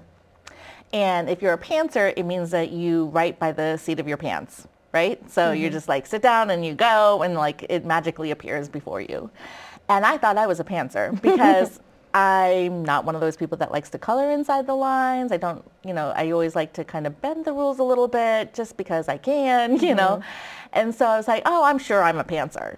And 0.94 1.30
if 1.30 1.42
you're 1.42 1.54
a 1.54 1.58
pantser, 1.58 2.14
it 2.16 2.24
means 2.24 2.50
that 2.52 2.72
you 2.72 3.08
write 3.08 3.40
by 3.40 3.52
the 3.52 3.76
seat 3.76 4.00
of 4.00 4.08
your 4.08 4.18
pants 4.18 4.66
right? 4.92 5.20
So 5.30 5.42
mm-hmm. 5.42 5.62
you 5.62 5.70
just 5.70 5.88
like 5.88 6.06
sit 6.06 6.22
down 6.22 6.50
and 6.50 6.66
you 6.66 6.74
go 6.74 7.22
and 7.22 7.36
like 7.36 7.66
it 7.70 7.86
magically 7.86 8.32
appears 8.32 8.70
before 8.70 9.02
you. 9.02 9.30
And 9.88 10.06
I 10.06 10.18
thought 10.18 10.38
I 10.38 10.48
was 10.48 10.60
a 10.60 10.64
pantser 10.64 11.20
because 11.22 11.80
I'm 12.14 12.84
not 12.84 13.06
one 13.06 13.16
of 13.16 13.22
those 13.22 13.38
people 13.38 13.58
that 13.60 13.72
likes 13.72 13.90
to 13.92 14.00
color 14.00 14.32
inside 14.32 14.66
the 14.66 14.76
lines. 14.76 15.32
I 15.32 15.38
don't, 15.38 15.64
you 15.84 15.94
know, 15.94 16.12
I 16.16 16.32
always 16.32 16.56
like 16.56 16.74
to 16.74 16.84
kind 16.84 17.06
of 17.06 17.22
bend 17.22 17.46
the 17.46 17.54
rules 17.54 17.80
a 17.80 17.84
little 17.84 18.08
bit 18.08 18.54
just 18.54 18.78
because 18.78 19.08
I 19.08 19.18
can, 19.18 19.74
you 19.74 19.80
mm-hmm. 19.80 19.98
know. 19.98 20.24
And 20.74 20.94
so 20.94 21.06
I 21.06 21.18
was 21.18 21.28
like, 21.28 21.44
oh, 21.46 21.64
I'm 21.64 21.78
sure 21.78 22.02
I'm 22.02 22.18
a 22.18 22.24
pantser. 22.24 22.78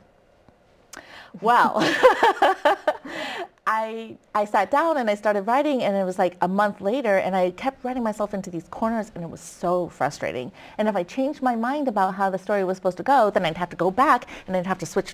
Well, 1.40 1.80
I, 3.68 4.18
I 4.34 4.46
sat 4.46 4.72
down 4.72 4.98
and 4.98 5.08
I 5.08 5.14
started 5.14 5.44
writing 5.44 5.84
and 5.84 5.96
it 5.96 6.04
was 6.04 6.18
like 6.18 6.36
a 6.42 6.48
month 6.48 6.82
later 6.82 7.18
and 7.18 7.36
I 7.36 7.52
kept 7.52 7.84
writing 7.84 8.02
myself 8.02 8.34
into 8.34 8.50
these 8.50 8.68
corners 8.70 9.12
and 9.14 9.24
it 9.24 9.30
was 9.30 9.40
so 9.40 9.88
frustrating. 9.90 10.52
And 10.80 10.88
if 10.88 10.96
I 10.96 11.04
changed 11.04 11.44
my 11.44 11.56
mind 11.56 11.88
about 11.88 12.16
how 12.16 12.32
the 12.32 12.40
story 12.40 12.64
was 12.64 12.78
supposed 12.78 12.98
to 12.98 13.04
go, 13.04 13.30
then 13.30 13.46
I'd 13.46 13.58
have 13.58 13.70
to 13.70 13.76
go 13.76 13.92
back 13.92 14.28
and 14.48 14.58
I'd 14.58 14.66
have 14.66 14.80
to 14.80 14.88
switch, 14.88 15.14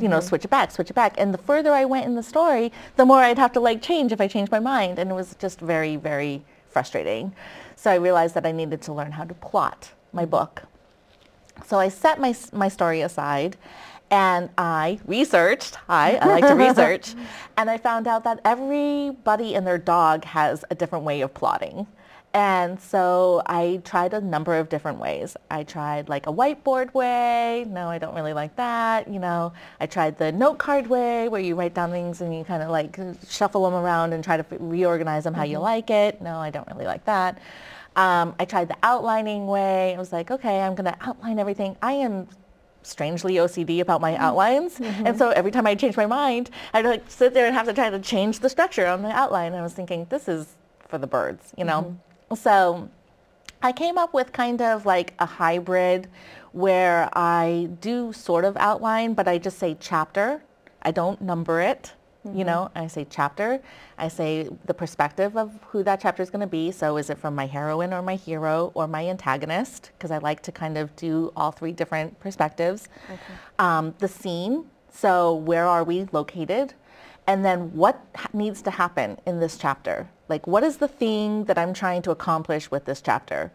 you 0.00 0.08
know, 0.08 0.18
mm-hmm. 0.18 0.28
switch 0.28 0.44
it 0.44 0.50
back, 0.50 0.70
switch 0.70 0.90
it 0.90 0.94
back. 0.94 1.14
And 1.16 1.32
the 1.32 1.38
further 1.38 1.72
I 1.72 1.86
went 1.86 2.04
in 2.04 2.14
the 2.14 2.22
story, 2.22 2.72
the 2.96 3.06
more 3.06 3.20
I'd 3.20 3.38
have 3.38 3.52
to 3.54 3.60
like 3.60 3.80
change 3.80 4.12
if 4.12 4.20
I 4.20 4.28
changed 4.28 4.52
my 4.52 4.60
mind. 4.60 4.98
And 4.98 5.10
it 5.10 5.14
was 5.14 5.34
just 5.38 5.58
very, 5.58 5.96
very 5.96 6.42
frustrating. 6.68 7.34
So 7.76 7.90
I 7.90 7.94
realized 7.94 8.34
that 8.34 8.44
I 8.44 8.52
needed 8.52 8.82
to 8.82 8.92
learn 8.92 9.12
how 9.12 9.24
to 9.24 9.34
plot 9.34 9.92
my 10.12 10.22
mm-hmm. 10.22 10.30
book. 10.30 10.62
So 11.66 11.78
I 11.78 11.88
set 11.88 12.20
my, 12.20 12.34
my 12.52 12.68
story 12.68 13.00
aside 13.00 13.56
and 14.12 14.50
I 14.58 15.00
researched, 15.06 15.76
hi, 15.86 16.16
I 16.16 16.26
like 16.26 16.46
to 16.46 16.54
research, 16.54 17.14
and 17.56 17.70
I 17.70 17.78
found 17.78 18.06
out 18.06 18.24
that 18.24 18.40
everybody 18.44 19.54
and 19.54 19.66
their 19.66 19.78
dog 19.78 20.26
has 20.26 20.66
a 20.70 20.74
different 20.74 21.06
way 21.06 21.22
of 21.22 21.32
plotting. 21.32 21.86
And 22.34 22.80
so 22.80 23.42
I 23.46 23.80
tried 23.84 24.12
a 24.12 24.20
number 24.20 24.54
of 24.58 24.68
different 24.68 24.98
ways. 24.98 25.36
I 25.50 25.64
tried 25.64 26.10
like 26.10 26.26
a 26.26 26.32
whiteboard 26.32 26.92
way. 26.94 27.66
No, 27.68 27.88
I 27.88 27.98
don't 27.98 28.14
really 28.14 28.32
like 28.34 28.54
that. 28.56 29.08
You 29.08 29.18
know, 29.18 29.52
I 29.80 29.86
tried 29.86 30.18
the 30.18 30.30
note 30.30 30.58
card 30.58 30.86
way 30.86 31.28
where 31.28 31.40
you 31.40 31.54
write 31.54 31.74
down 31.74 31.90
things 31.90 32.20
and 32.20 32.36
you 32.36 32.44
kind 32.44 32.62
of 32.62 32.70
like 32.70 32.98
shuffle 33.28 33.64
them 33.64 33.74
around 33.74 34.12
and 34.12 34.22
try 34.22 34.36
to 34.36 34.46
reorganize 34.58 35.24
them 35.24 35.34
how 35.34 35.42
mm-hmm. 35.42 35.52
you 35.52 35.58
like 35.58 35.90
it. 35.90 36.20
No, 36.22 36.36
I 36.36 36.50
don't 36.50 36.68
really 36.68 36.86
like 36.86 37.04
that. 37.06 37.38
Um, 37.96 38.34
I 38.38 38.46
tried 38.46 38.68
the 38.68 38.76
outlining 38.82 39.46
way. 39.46 39.94
I 39.94 39.98
was 39.98 40.12
like, 40.12 40.30
okay, 40.30 40.60
I'm 40.62 40.74
going 40.74 40.90
to 40.90 40.96
outline 41.02 41.38
everything. 41.38 41.76
I 41.82 41.92
am 41.92 42.26
strangely 42.82 43.34
OCD 43.34 43.80
about 43.80 44.00
my 44.00 44.12
mm-hmm. 44.12 44.22
outlines. 44.22 44.78
Mm-hmm. 44.78 45.06
And 45.06 45.18
so 45.18 45.30
every 45.30 45.50
time 45.50 45.66
I 45.66 45.74
change 45.74 45.96
my 45.96 46.06
mind, 46.06 46.50
I'd 46.72 46.84
like 46.84 47.04
sit 47.08 47.34
there 47.34 47.46
and 47.46 47.54
have 47.54 47.66
to 47.66 47.72
try 47.72 47.90
to 47.90 47.98
change 47.98 48.40
the 48.40 48.48
structure 48.48 48.86
on 48.86 49.02
the 49.02 49.10
outline. 49.10 49.48
And 49.52 49.56
I 49.56 49.62
was 49.62 49.72
thinking, 49.72 50.06
this 50.10 50.28
is 50.28 50.54
for 50.88 50.98
the 50.98 51.06
birds, 51.06 51.52
you 51.56 51.64
know? 51.64 51.96
Mm-hmm. 52.30 52.34
So 52.34 52.88
I 53.62 53.72
came 53.72 53.98
up 53.98 54.12
with 54.12 54.32
kind 54.32 54.60
of 54.60 54.86
like 54.86 55.14
a 55.18 55.26
hybrid 55.26 56.08
where 56.52 57.08
I 57.12 57.70
do 57.80 58.12
sort 58.12 58.44
of 58.44 58.56
outline, 58.56 59.14
but 59.14 59.28
I 59.28 59.38
just 59.38 59.58
say 59.58 59.76
chapter. 59.78 60.42
I 60.82 60.90
don't 60.90 61.20
number 61.20 61.60
it. 61.60 61.92
Mm-hmm. 62.26 62.38
You 62.38 62.44
know, 62.44 62.70
I 62.74 62.86
say 62.86 63.06
chapter. 63.08 63.60
I 63.98 64.08
say 64.08 64.48
the 64.66 64.74
perspective 64.74 65.36
of 65.36 65.52
who 65.68 65.82
that 65.82 66.00
chapter 66.00 66.22
is 66.22 66.30
going 66.30 66.40
to 66.40 66.46
be. 66.46 66.70
So 66.70 66.96
is 66.96 67.10
it 67.10 67.18
from 67.18 67.34
my 67.34 67.46
heroine 67.46 67.92
or 67.92 68.00
my 68.02 68.14
hero 68.14 68.70
or 68.74 68.86
my 68.86 69.08
antagonist? 69.08 69.90
Because 69.96 70.10
I 70.10 70.18
like 70.18 70.40
to 70.42 70.52
kind 70.52 70.78
of 70.78 70.94
do 70.94 71.32
all 71.34 71.50
three 71.50 71.72
different 71.72 72.18
perspectives. 72.20 72.88
Okay. 73.06 73.18
Um, 73.58 73.94
the 73.98 74.08
scene. 74.08 74.66
So 74.92 75.34
where 75.34 75.66
are 75.66 75.82
we 75.82 76.06
located? 76.12 76.74
And 77.26 77.44
then 77.44 77.72
what 77.72 78.04
needs 78.32 78.62
to 78.62 78.70
happen 78.70 79.18
in 79.26 79.40
this 79.40 79.56
chapter? 79.56 80.08
Like 80.28 80.46
what 80.46 80.62
is 80.62 80.76
the 80.76 80.88
thing 80.88 81.44
that 81.44 81.58
I'm 81.58 81.72
trying 81.72 82.02
to 82.02 82.10
accomplish 82.10 82.70
with 82.70 82.84
this 82.84 83.00
chapter? 83.00 83.52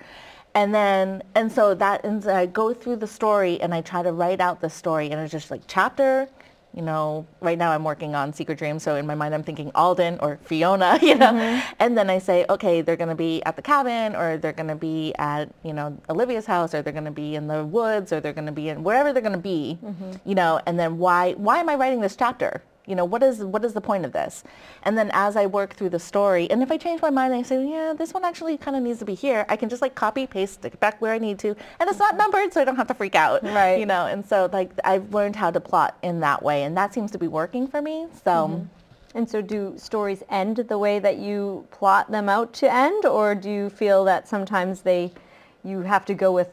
And 0.55 0.73
then, 0.73 1.21
and 1.35 1.51
so 1.51 1.75
that, 1.75 2.03
and 2.03 2.25
I 2.27 2.47
go 2.47 2.73
through 2.73 2.95
the 2.97 3.07
story 3.07 3.61
and 3.61 3.73
I 3.73 3.81
try 3.81 4.01
to 4.01 4.11
write 4.11 4.41
out 4.41 4.59
the 4.59 4.69
story 4.69 5.11
and 5.11 5.21
it's 5.21 5.31
just 5.31 5.51
like 5.51 5.61
chapter, 5.67 6.27
you 6.73 6.81
know, 6.81 7.25
right 7.41 7.57
now 7.57 7.71
I'm 7.71 7.83
working 7.83 8.15
on 8.15 8.33
Secret 8.33 8.57
Dreams, 8.57 8.83
so 8.83 8.95
in 8.95 9.07
my 9.07 9.15
mind 9.15 9.33
I'm 9.33 9.43
thinking 9.43 9.71
Alden 9.73 10.19
or 10.21 10.39
Fiona, 10.43 10.99
you 11.01 11.15
know, 11.15 11.31
mm-hmm. 11.31 11.73
and 11.79 11.97
then 11.97 12.09
I 12.09 12.19
say, 12.19 12.45
okay, 12.49 12.81
they're 12.81 12.95
going 12.95 13.09
to 13.09 13.15
be 13.15 13.41
at 13.43 13.55
the 13.55 13.61
cabin, 13.61 14.15
or 14.15 14.37
they're 14.37 14.53
going 14.53 14.67
to 14.67 14.75
be 14.75 15.13
at, 15.17 15.49
you 15.63 15.73
know, 15.73 15.97
Olivia's 16.09 16.45
house, 16.45 16.73
or 16.73 16.81
they're 16.81 16.93
going 16.93 17.05
to 17.05 17.11
be 17.11 17.35
in 17.35 17.47
the 17.47 17.65
woods, 17.65 18.13
or 18.13 18.19
they're 18.19 18.33
going 18.33 18.45
to 18.45 18.51
be 18.51 18.69
in 18.69 18.83
wherever 18.83 19.11
they're 19.11 19.21
going 19.21 19.33
to 19.33 19.39
be, 19.39 19.77
mm-hmm. 19.83 20.11
you 20.25 20.35
know, 20.35 20.59
and 20.65 20.79
then 20.79 20.97
why, 20.97 21.33
why 21.33 21.59
am 21.59 21.69
I 21.69 21.75
writing 21.75 22.01
this 22.01 22.15
chapter? 22.15 22.61
You 22.87 22.95
know, 22.95 23.05
what 23.05 23.21
is, 23.21 23.43
what 23.43 23.63
is 23.63 23.73
the 23.73 23.81
point 23.81 24.05
of 24.05 24.13
this? 24.13 24.43
And 24.83 24.97
then 24.97 25.11
as 25.13 25.35
I 25.35 25.45
work 25.45 25.75
through 25.75 25.89
the 25.89 25.99
story, 25.99 26.49
and 26.49 26.63
if 26.63 26.71
I 26.71 26.77
change 26.77 27.01
my 27.01 27.09
mind 27.09 27.33
and 27.33 27.41
I 27.41 27.43
say, 27.43 27.69
yeah, 27.69 27.93
this 27.95 28.13
one 28.13 28.23
actually 28.23 28.57
kind 28.57 28.77
of 28.77 28.81
needs 28.81 28.99
to 28.99 29.05
be 29.05 29.13
here, 29.13 29.45
I 29.49 29.57
can 29.57 29.67
just 29.69 29.81
like 29.81 29.93
copy, 29.93 30.25
paste, 30.25 30.55
stick 30.55 30.73
it 30.73 30.79
back 30.79 31.01
where 31.01 31.13
I 31.13 31.19
need 31.19 31.37
to. 31.39 31.49
And 31.79 31.89
it's 31.89 31.99
not 31.99 32.15
numbered, 32.15 32.53
so 32.53 32.61
I 32.61 32.65
don't 32.65 32.77
have 32.77 32.87
to 32.87 32.93
freak 32.93 33.15
out. 33.15 33.43
Right. 33.43 33.79
You 33.79 33.85
know, 33.85 34.07
and 34.07 34.25
so 34.25 34.49
like 34.51 34.71
I've 34.83 35.13
learned 35.13 35.35
how 35.35 35.51
to 35.51 35.59
plot 35.59 35.97
in 36.01 36.21
that 36.21 36.41
way, 36.41 36.63
and 36.63 36.75
that 36.77 36.93
seems 36.93 37.11
to 37.11 37.17
be 37.17 37.27
working 37.27 37.67
for 37.67 37.81
me. 37.81 38.07
So. 38.23 38.31
Mm-hmm. 38.31 38.63
And 39.15 39.27
so 39.27 39.41
do 39.41 39.73
stories 39.77 40.21
end 40.29 40.57
the 40.57 40.77
way 40.77 40.99
that 40.99 41.17
you 41.17 41.65
plot 41.71 42.11
them 42.11 42.29
out 42.29 42.53
to 42.55 42.71
end, 42.71 43.03
or 43.05 43.33
do 43.33 43.49
you 43.49 43.69
feel 43.71 44.03
that 44.03 44.27
sometimes 44.27 44.81
they, 44.81 45.11
you 45.63 45.81
have 45.81 46.05
to 46.05 46.13
go 46.13 46.31
with 46.31 46.49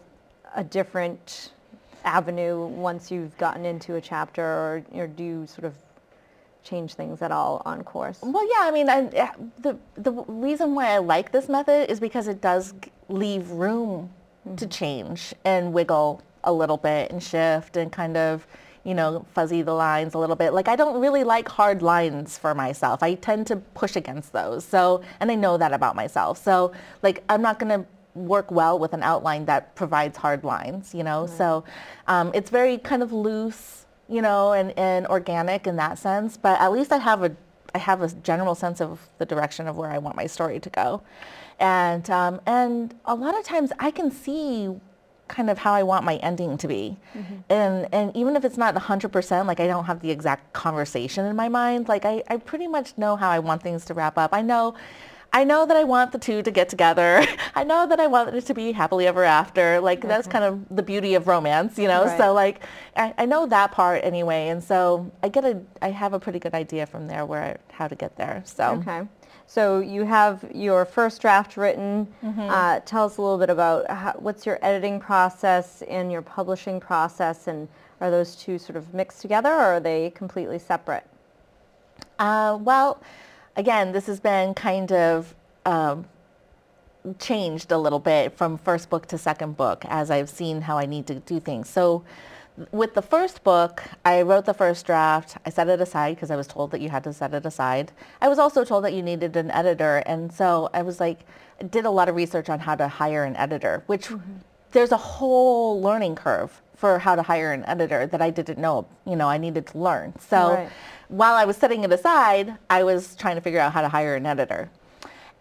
a 0.55 0.65
different 0.65 1.51
avenue 2.05 2.65
once 2.65 3.11
you've 3.11 3.37
gotten 3.37 3.67
into 3.67 3.97
a 3.97 4.01
chapter, 4.01 4.43
or, 4.43 4.85
or 4.95 5.07
do 5.07 5.23
you 5.23 5.47
sort 5.47 5.65
of 5.65 5.75
change 6.65 6.95
things 6.95 7.23
at 7.23 7.31
all 7.31 7.63
on 7.65 7.85
course? 7.85 8.19
Well, 8.23 8.47
yeah, 8.49 8.67
I 8.67 8.71
mean, 8.73 8.89
I, 8.89 9.33
the, 9.61 9.77
the 9.95 10.13
reason 10.27 10.75
why 10.75 10.89
I 10.89 10.99
like 10.99 11.31
this 11.31 11.49
method 11.49 11.91
is 11.91 12.01
because 12.01 12.27
it 12.27 12.41
does 12.41 12.75
leave 13.09 13.51
room 13.51 14.11
mm-hmm. 14.47 14.57
to 14.57 14.67
change 14.67 15.35
and 15.45 15.73
wiggle 15.73 16.23
a 16.43 16.53
little 16.53 16.77
bit 16.77 17.11
and 17.11 17.23
shift 17.23 17.77
and 17.77 17.93
kind 17.93 18.17
of, 18.17 18.47
you 18.83 18.95
know, 18.95 19.25
fuzzy 19.35 19.63
the 19.63 19.73
lines 19.73 20.15
a 20.15 20.19
little 20.19 20.37
bit. 20.37 20.53
Like 20.53 20.69
I 20.69 20.77
don't 20.77 21.01
really 21.01 21.25
like 21.25 21.49
hard 21.49 21.83
lines 21.83 22.37
for 22.37 22.55
myself. 22.55 23.03
I 23.03 23.15
tend 23.15 23.47
to 23.49 23.57
push 23.57 23.97
against 23.97 24.33
those. 24.33 24.65
So, 24.65 25.03
and 25.21 25.31
I 25.31 25.35
know 25.35 25.57
that 25.57 25.73
about 25.73 25.97
myself. 25.97 26.43
So 26.43 26.73
like 27.03 27.23
I'm 27.29 27.43
not 27.43 27.59
going 27.59 27.81
to 27.81 27.87
work 28.15 28.51
well 28.51 28.79
with 28.79 28.93
an 28.93 29.03
outline 29.03 29.45
that 29.47 29.75
provides 29.75 30.17
hard 30.17 30.45
lines, 30.45 30.95
you 30.95 31.03
know? 31.03 31.23
Right. 31.23 31.31
So 31.31 31.65
um, 32.07 32.31
it's 32.35 32.51
very 32.51 32.79
kind 32.79 33.03
of 33.03 33.13
loose 33.13 33.84
you 34.09 34.23
know, 34.23 34.53
and, 34.53 34.77
and 34.79 35.07
organic 35.07 35.67
in 35.67 35.77
that 35.77 35.99
sense. 35.99 36.37
But 36.37 36.61
at 36.61 36.73
least 36.73 36.93
I 36.93 36.99
have 36.99 37.23
a 37.23 37.35
I 37.75 37.79
have 37.79 38.03
a 38.03 38.09
general 38.09 38.55
sense 38.55 38.81
of 38.81 39.11
the 39.19 39.27
direction 39.27 39.67
of 39.67 39.77
where 39.77 39.91
I 39.91 39.99
want 39.99 40.15
my 40.15 40.27
story 40.27 40.61
to 40.61 40.71
go. 40.71 41.03
And 41.59 42.09
um, 42.09 42.41
and 42.47 42.95
a 43.05 43.15
lot 43.15 43.37
of 43.37 43.45
times 43.45 43.73
I 43.79 43.91
can 43.91 44.11
see 44.11 44.75
kind 45.27 45.49
of 45.49 45.59
how 45.59 45.73
I 45.73 45.83
want 45.83 46.05
my 46.05 46.17
ending 46.17 46.57
to 46.59 46.69
be. 46.69 46.97
Mm-hmm. 47.15 47.35
And 47.51 47.89
and 47.93 48.17
even 48.17 48.37
if 48.37 48.45
it's 48.45 48.57
not 48.57 48.75
100%, 48.75 49.47
like 49.47 49.61
I 49.61 49.67
don't 49.67 49.85
have 49.85 50.01
the 50.01 50.11
exact 50.11 50.53
conversation 50.53 51.25
in 51.25 51.35
my 51.35 51.49
mind, 51.49 51.89
like 51.89 52.05
I, 52.05 52.23
I 52.29 52.37
pretty 52.37 52.69
much 52.69 52.97
know 52.97 53.17
how 53.17 53.31
I 53.31 53.39
want 53.39 53.63
things 53.63 53.85
to 53.87 53.95
wrap 53.95 54.19
up. 54.19 54.33
I 54.33 54.43
know 54.43 54.75
I 55.35 55.43
know 55.43 55.67
that 55.67 55.77
I 55.77 55.83
want 55.83 56.13
the 56.13 56.19
two 56.19 56.43
to 56.43 56.51
get 56.53 56.69
together. 56.69 57.27
I 57.57 57.65
know 57.65 57.89
that 57.89 57.99
I 57.99 58.07
want 58.07 58.33
it 58.35 58.47
to 58.47 58.55
be 58.55 58.71
happily 58.71 59.09
ever 59.09 59.25
after. 59.25 59.81
Like 59.81 59.99
mm-hmm. 59.99 60.09
that's 60.09 60.29
kind 60.29 60.45
of 60.45 60.65
the 60.71 60.83
beauty 60.83 61.15
of 61.15 61.27
romance, 61.27 61.77
you 61.77 61.89
know. 61.89 62.05
Right. 62.05 62.17
So 62.17 62.33
like 62.33 62.61
I, 62.97 63.13
I 63.19 63.27
know 63.27 63.45
that 63.47 63.73
part 63.73 64.05
anyway, 64.05 64.49
and 64.49 64.63
so 64.63 65.11
I 65.25 65.29
get 65.29 65.45
a 65.45 65.61
I 65.83 65.91
have 65.91 66.13
a 66.13 66.21
pretty 66.21 66.39
good 66.39 66.55
idea 66.55 66.87
from 66.87 67.09
there 67.09 67.27
where 67.27 67.59
how 67.73 67.89
to 67.89 67.97
get 67.97 68.17
there. 68.17 68.43
So 68.47 68.81
okay. 68.81 69.03
So 69.47 69.81
you 69.81 70.05
have 70.05 70.49
your 70.55 70.85
first 70.85 71.21
draft 71.21 71.57
written. 71.57 72.07
Mm-hmm. 72.23 72.41
Uh, 72.41 72.81
tell 72.81 73.05
us 73.05 73.19
a 73.19 73.23
little 73.23 73.37
bit 73.37 73.51
about 73.51 73.91
how, 73.91 74.13
what's 74.13 74.47
your 74.47 74.59
editing 74.63 75.01
process 75.01 75.83
and 75.83 76.13
your 76.13 76.23
publishing 76.23 76.79
process, 76.79 77.49
and 77.49 77.69
are 78.01 78.11
those 78.11 78.37
two 78.37 78.57
sort 78.57 78.77
of 78.77 78.95
mixed 78.95 79.21
together, 79.21 79.51
or 79.51 79.75
are 79.75 79.81
they 79.81 80.11
completely 80.11 80.61
separate? 80.61 81.07
Uh, 82.19 82.57
well, 82.61 83.03
again, 83.57 83.93
this 83.93 84.07
has 84.07 84.21
been 84.21 84.55
kind 84.55 84.93
of 84.93 85.35
um, 85.65 86.07
changed 87.19 87.73
a 87.73 87.79
little 87.79 87.99
bit 87.99 88.37
from 88.37 88.59
first 88.59 88.91
book 88.91 89.07
to 89.07 89.19
second 89.19 89.57
book 89.57 89.85
as 89.87 90.11
I've 90.11 90.31
seen 90.31 90.63
how 90.63 90.79
I 90.79 90.87
need 90.87 91.07
to 91.09 91.17
do 91.17 91.41
things. 91.41 91.69
So 91.69 92.05
with 92.71 92.95
the 92.95 93.03
first 93.03 93.43
book, 93.43 93.83
I 94.05 94.23
wrote 94.23 94.45
the 94.45 94.55
first 94.55 94.87
draft. 94.87 95.37
I 95.45 95.51
set 95.51 95.69
it 95.69 95.81
aside 95.81 96.17
because 96.17 96.31
I 96.31 96.37
was 96.37 96.47
told 96.47 96.71
that 96.71 96.81
you 96.81 96.89
had 96.89 97.05
to 97.05 97.13
set 97.13 97.35
it 97.35 97.45
aside. 97.45 97.93
I 98.21 98.29
was 98.29 98.39
also 98.39 98.65
told 98.65 98.85
that 98.85 98.93
you 98.93 99.03
needed 99.03 99.37
an 99.37 99.51
editor. 99.51 99.99
And 100.07 100.33
so 100.33 100.71
I 100.73 100.83
was 100.83 101.01
like, 101.01 101.21
did 101.71 101.85
a 101.85 101.91
lot 101.91 102.09
of 102.09 102.15
research 102.15 102.49
on 102.49 102.61
how 102.61 102.75
to 102.77 102.89
hire 102.89 103.25
an 103.25 103.37
editor, 103.37 103.83
which 103.87 104.07
mm-hmm. 104.07 104.35
there's 104.73 104.93
a 104.93 104.97
whole 104.97 105.81
learning 105.81 106.15
curve 106.15 106.63
for 106.77 106.99
how 106.99 107.15
to 107.15 107.23
hire 107.23 107.53
an 107.53 107.65
editor 107.65 108.07
that 108.07 108.21
I 108.21 108.31
didn't 108.31 108.59
know, 108.59 108.87
you 109.07 109.17
know, 109.17 109.29
I 109.29 109.39
needed 109.39 109.67
to 109.69 109.79
learn. 109.79 110.13
So 110.19 110.55
right. 110.55 110.71
while 111.09 111.35
I 111.35 111.45
was 111.45 111.57
setting 111.57 111.85
it 111.85 111.93
aside, 111.93 112.57
I 112.69 112.83
was 112.83 113.15
trying 113.17 113.37
to 113.37 113.41
figure 113.41 113.61
out 113.61 113.73
how 113.73 113.81
to 113.81 113.89
hire 113.89 114.17
an 114.17 114.27
editor. 114.27 114.71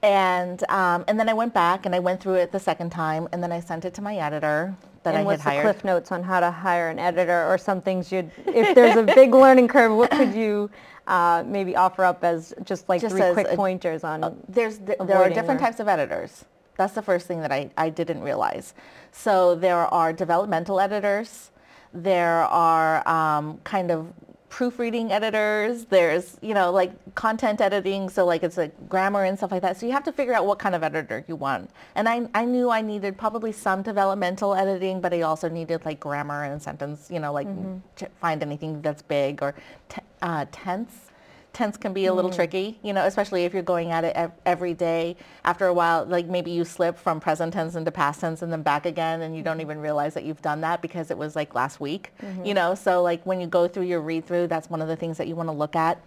And, 0.02 0.70
um, 0.70 1.06
and 1.08 1.18
then 1.20 1.30
I 1.30 1.34
went 1.34 1.54
back 1.54 1.86
and 1.86 1.96
I 1.96 2.00
went 2.00 2.22
through 2.22 2.36
it 2.36 2.52
the 2.52 2.60
second 2.60 2.92
time 2.92 3.28
and 3.32 3.42
then 3.42 3.52
I 3.52 3.62
sent 3.62 3.86
it 3.86 3.94
to 3.96 4.02
my 4.02 4.18
editor 4.18 4.76
that 5.04 5.16
and 5.16 5.28
I 5.28 5.32
had 5.32 5.40
hired. 5.40 5.66
What's 5.66 5.78
the 5.78 5.82
cliff 5.82 5.86
notes 5.86 6.12
on 6.12 6.24
how 6.24 6.42
to 6.42 6.52
hire 6.52 6.90
an 6.90 7.00
editor 7.00 7.48
or 7.48 7.58
some 7.58 7.82
things 7.82 8.12
you'd, 8.12 8.30
if 8.46 8.76
there's 8.76 8.98
a 8.98 9.04
big 9.16 9.34
learning 9.34 9.70
curve, 9.70 9.96
what 9.96 10.12
could 10.12 10.34
you 10.34 10.70
uh, 11.08 11.44
maybe 11.46 11.76
offer 11.76 12.04
up 12.04 12.24
as 12.24 12.54
just 12.64 12.88
like 12.90 13.02
just 13.02 13.16
three 13.16 13.34
quick 13.34 13.48
a, 13.50 13.56
pointers 13.56 14.04
on 14.04 14.24
uh, 14.24 14.34
there's 14.48 14.80
There 14.80 15.18
are 15.18 15.30
different 15.30 15.62
or... 15.62 15.66
types 15.66 15.80
of 15.80 15.88
editors. 15.88 16.46
That's 16.78 16.94
the 16.94 17.02
first 17.02 17.28
thing 17.28 17.42
that 17.42 17.52
I, 17.52 17.70
I 17.78 17.90
didn't 17.90 18.22
realize. 18.22 18.74
So 19.12 19.56
there 19.56 19.86
are 19.94 20.12
developmental 20.12 20.80
editors. 20.80 21.52
There 21.94 22.44
are 22.46 23.08
um, 23.08 23.60
kind 23.64 23.92
of 23.92 24.12
proofreading 24.50 25.12
editors. 25.12 25.86
There's, 25.86 26.38
you 26.42 26.54
know, 26.54 26.72
like 26.72 26.92
content 27.16 27.60
editing. 27.60 28.10
So 28.10 28.24
like 28.26 28.44
it's 28.44 28.58
like 28.58 28.74
grammar 28.88 29.24
and 29.24 29.36
stuff 29.36 29.52
like 29.52 29.64
that. 29.64 29.78
So 29.78 29.88
you 29.88 29.92
have 29.92 30.04
to 30.04 30.12
figure 30.12 30.34
out 30.34 30.46
what 30.46 30.60
kind 30.60 30.76
of 30.76 30.84
editor 30.84 31.26
you 31.28 31.36
want. 31.36 31.72
And 31.96 32.08
I, 32.08 32.28
I 32.36 32.46
knew 32.46 32.70
I 32.70 32.82
needed 32.82 33.18
probably 33.18 33.52
some 33.52 33.82
developmental 33.82 34.54
editing, 34.54 35.02
but 35.02 35.12
I 35.12 35.22
also 35.22 35.50
needed 35.50 35.86
like 35.86 36.00
grammar 36.00 36.44
and 36.44 36.62
sentence, 36.62 37.10
you 37.12 37.20
know, 37.20 37.34
like 37.34 37.48
mm-hmm. 37.48 38.06
find 38.22 38.44
anything 38.44 38.82
that's 38.82 39.02
big 39.02 39.42
or 39.42 39.56
t- 39.90 40.02
uh, 40.22 40.46
tense 40.52 41.10
tense 41.54 41.78
can 41.78 41.94
be 41.94 42.08
a 42.08 42.14
little 42.14 42.32
mm. 42.32 42.36
tricky, 42.36 42.80
you 42.82 42.94
know, 42.94 43.06
especially 43.06 43.46
if 43.46 43.54
you're 43.54 43.62
going 43.62 43.92
at 43.92 44.04
it 44.04 44.32
every 44.46 44.74
day. 44.74 45.16
After 45.46 45.68
a 45.68 45.74
while, 45.74 46.04
like 46.06 46.26
maybe 46.26 46.52
you 46.52 46.66
slip 46.66 46.98
from 46.98 47.20
present 47.20 47.54
tense 47.54 47.76
into 47.76 47.92
past 47.92 48.20
tense 48.20 48.42
and 48.42 48.52
then 48.52 48.64
back 48.64 48.86
again 48.86 49.22
and 49.22 49.36
you 49.36 49.44
don't 49.44 49.62
even 49.62 49.80
realize 49.80 50.16
that 50.16 50.24
you've 50.24 50.42
done 50.42 50.62
that 50.62 50.82
because 50.82 51.12
it 51.12 51.18
was 51.18 51.36
like 51.36 51.54
last 51.54 51.80
week, 51.80 52.12
mm-hmm. 52.22 52.44
you 52.44 52.54
know. 52.54 52.74
So 52.74 53.04
like 53.04 53.24
when 53.26 53.40
you 53.40 53.48
go 53.48 53.68
through 53.68 53.84
your 53.84 54.02
read 54.02 54.26
through, 54.26 54.48
that's 54.48 54.70
one 54.70 54.82
of 54.82 54.88
the 54.88 54.96
things 54.96 55.18
that 55.18 55.28
you 55.28 55.36
want 55.36 55.48
to 55.48 55.54
look 55.54 55.76
at. 55.76 56.06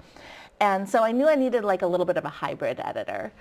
And 0.61 0.89
so 0.89 1.05
I 1.05 1.13
knew 1.13 1.29
I 1.29 1.37
needed 1.37 1.65
like 1.65 1.83
a 1.83 1.87
little 1.87 2.07
bit 2.07 2.17
of 2.17 2.25
a 2.25 2.31
hybrid 2.31 2.81
editor. 2.81 3.33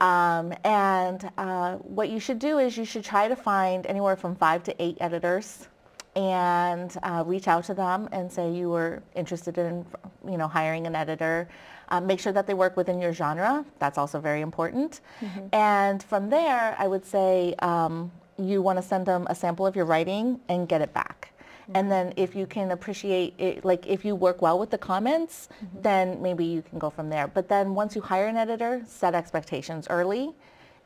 Um, 0.00 0.52
and 0.64 1.30
uh, 1.38 1.76
what 1.76 2.10
you 2.10 2.20
should 2.20 2.38
do 2.38 2.58
is 2.58 2.76
you 2.76 2.84
should 2.84 3.04
try 3.04 3.28
to 3.28 3.36
find 3.36 3.86
anywhere 3.86 4.16
from 4.16 4.34
five 4.36 4.62
to 4.64 4.82
eight 4.82 4.98
editors 5.00 5.68
and 6.16 6.96
uh, 7.02 7.24
reach 7.26 7.48
out 7.48 7.64
to 7.64 7.74
them 7.74 8.08
and 8.12 8.30
say 8.30 8.50
you 8.52 8.70
were 8.70 9.02
interested 9.14 9.58
in, 9.58 9.84
you 10.28 10.38
know, 10.38 10.48
hiring 10.48 10.86
an 10.86 10.94
editor. 10.94 11.48
Um, 11.88 12.06
make 12.06 12.20
sure 12.20 12.32
that 12.32 12.46
they 12.46 12.54
work 12.54 12.76
within 12.76 13.00
your 13.00 13.12
genre. 13.12 13.64
That's 13.78 13.98
also 13.98 14.20
very 14.20 14.40
important. 14.40 15.00
Mm-hmm. 15.20 15.46
And 15.52 16.02
from 16.02 16.30
there, 16.30 16.74
I 16.78 16.86
would 16.86 17.04
say 17.04 17.54
um, 17.58 18.10
you 18.38 18.62
want 18.62 18.78
to 18.78 18.82
send 18.82 19.06
them 19.06 19.26
a 19.28 19.34
sample 19.34 19.66
of 19.66 19.76
your 19.76 19.84
writing 19.84 20.40
and 20.48 20.68
get 20.68 20.80
it 20.80 20.94
back. 20.94 21.32
Mm-hmm. 21.62 21.76
And 21.76 21.90
then 21.90 22.12
if 22.16 22.34
you 22.34 22.46
can 22.46 22.70
appreciate 22.70 23.34
it, 23.38 23.64
like 23.64 23.86
if 23.86 24.04
you 24.04 24.14
work 24.14 24.40
well 24.40 24.58
with 24.58 24.70
the 24.70 24.78
comments, 24.78 25.48
mm-hmm. 25.62 25.82
then 25.82 26.22
maybe 26.22 26.44
you 26.44 26.62
can 26.62 26.78
go 26.78 26.90
from 26.90 27.10
there. 27.10 27.26
But 27.26 27.48
then 27.48 27.74
once 27.74 27.94
you 27.94 28.00
hire 28.00 28.28
an 28.28 28.36
editor, 28.36 28.82
set 28.86 29.14
expectations 29.14 29.86
early 29.90 30.32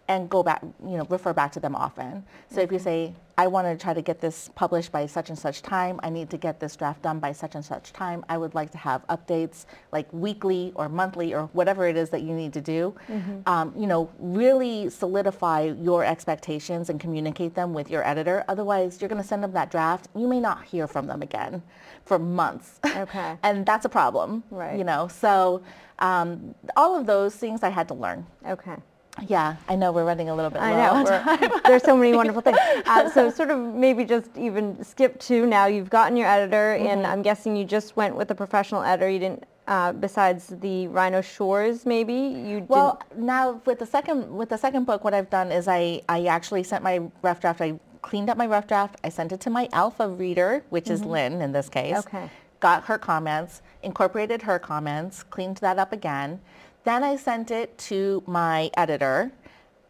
and 0.08 0.28
go 0.28 0.42
back, 0.42 0.62
you 0.62 0.96
know, 0.96 1.06
refer 1.10 1.32
back 1.32 1.52
to 1.52 1.60
them 1.60 1.76
often. 1.76 2.24
So 2.48 2.56
mm-hmm. 2.56 2.60
if 2.62 2.72
you 2.72 2.78
say, 2.78 3.14
I 3.36 3.46
want 3.46 3.68
to 3.68 3.80
try 3.80 3.94
to 3.94 4.02
get 4.02 4.20
this 4.20 4.50
published 4.56 4.90
by 4.90 5.06
such 5.06 5.28
and 5.28 5.38
such 5.38 5.62
time, 5.62 6.00
I 6.02 6.10
need 6.10 6.28
to 6.30 6.36
get 6.36 6.58
this 6.58 6.74
draft 6.74 7.02
done 7.02 7.20
by 7.20 7.30
such 7.30 7.54
and 7.54 7.64
such 7.64 7.92
time, 7.92 8.24
I 8.28 8.36
would 8.36 8.54
like 8.54 8.72
to 8.72 8.78
have 8.78 9.06
updates 9.06 9.66
like 9.92 10.12
weekly 10.12 10.72
or 10.74 10.88
monthly 10.88 11.34
or 11.34 11.44
whatever 11.52 11.86
it 11.86 11.96
is 11.96 12.10
that 12.10 12.22
you 12.22 12.34
need 12.34 12.52
to 12.54 12.60
do. 12.60 12.96
Mm-hmm. 13.08 13.40
Um, 13.46 13.72
you 13.76 13.86
know, 13.86 14.10
really 14.18 14.90
solidify 14.90 15.72
your 15.80 16.04
expectations 16.04 16.90
and 16.90 16.98
communicate 16.98 17.54
them 17.54 17.74
with 17.74 17.90
your 17.90 18.04
editor. 18.04 18.44
Otherwise, 18.48 19.00
you're 19.00 19.08
going 19.08 19.22
to 19.22 19.28
send 19.28 19.44
them 19.44 19.52
that 19.52 19.70
draft. 19.70 20.08
You 20.16 20.26
may 20.26 20.40
not 20.40 20.64
hear 20.64 20.88
from 20.88 21.06
them 21.06 21.22
again 21.22 21.62
for 22.06 22.18
months. 22.18 22.80
Okay. 22.84 23.36
and 23.44 23.64
that's 23.64 23.84
a 23.84 23.90
problem. 23.90 24.42
Right. 24.50 24.76
You 24.76 24.84
know, 24.84 25.06
so 25.06 25.62
um, 26.00 26.54
all 26.76 26.96
of 26.96 27.06
those 27.06 27.36
things 27.36 27.62
I 27.62 27.68
had 27.68 27.86
to 27.88 27.94
learn. 27.94 28.26
Okay. 28.46 28.76
Yeah, 29.26 29.56
I 29.68 29.76
know 29.76 29.92
we're 29.92 30.04
running 30.04 30.28
a 30.28 30.34
little 30.34 30.50
bit 30.50 30.60
I 30.62 30.72
know. 30.72 31.60
there's 31.64 31.82
so 31.82 31.96
many 31.96 32.14
wonderful 32.14 32.42
things. 32.42 32.58
Uh, 32.86 33.10
so 33.10 33.30
sort 33.38 33.50
of 33.50 33.58
maybe 33.58 34.04
just 34.04 34.30
even 34.36 34.82
skip 34.84 35.18
to 35.20 35.46
now 35.46 35.66
you've 35.66 35.90
gotten 35.90 36.16
your 36.16 36.28
editor 36.28 36.76
mm-hmm. 36.78 36.86
and 36.86 37.06
I'm 37.06 37.22
guessing 37.22 37.56
you 37.56 37.64
just 37.64 37.96
went 37.96 38.16
with 38.16 38.30
a 38.30 38.34
professional 38.34 38.82
editor. 38.82 39.08
You 39.08 39.18
didn't 39.18 39.44
uh, 39.68 39.92
besides 39.92 40.46
the 40.60 40.88
Rhino 40.88 41.20
Shores, 41.20 41.84
maybe 41.84 42.14
you. 42.14 42.64
Well, 42.68 43.02
now 43.16 43.60
with 43.66 43.78
the 43.78 43.86
second 43.86 44.34
with 44.34 44.48
the 44.48 44.56
second 44.56 44.86
book, 44.86 45.04
what 45.04 45.12
I've 45.12 45.28
done 45.28 45.52
is 45.52 45.68
I 45.68 46.00
I 46.08 46.24
actually 46.24 46.62
sent 46.62 46.82
my 46.82 47.02
rough 47.20 47.40
draft. 47.40 47.60
I 47.60 47.78
cleaned 48.00 48.30
up 48.30 48.38
my 48.38 48.46
rough 48.46 48.66
draft. 48.66 48.96
I 49.04 49.10
sent 49.10 49.30
it 49.32 49.40
to 49.40 49.50
my 49.50 49.68
alpha 49.72 50.08
reader, 50.08 50.64
which 50.70 50.84
mm-hmm. 50.84 50.94
is 50.94 51.04
Lynn 51.04 51.42
in 51.42 51.52
this 51.52 51.68
case. 51.68 51.98
Okay. 51.98 52.30
Got 52.60 52.84
her 52.84 52.98
comments, 52.98 53.60
incorporated 53.82 54.42
her 54.42 54.58
comments, 54.58 55.22
cleaned 55.22 55.58
that 55.58 55.78
up 55.78 55.92
again. 55.92 56.40
Then 56.88 57.04
I 57.04 57.16
sent 57.16 57.50
it 57.50 57.76
to 57.90 58.22
my 58.26 58.70
editor. 58.74 59.30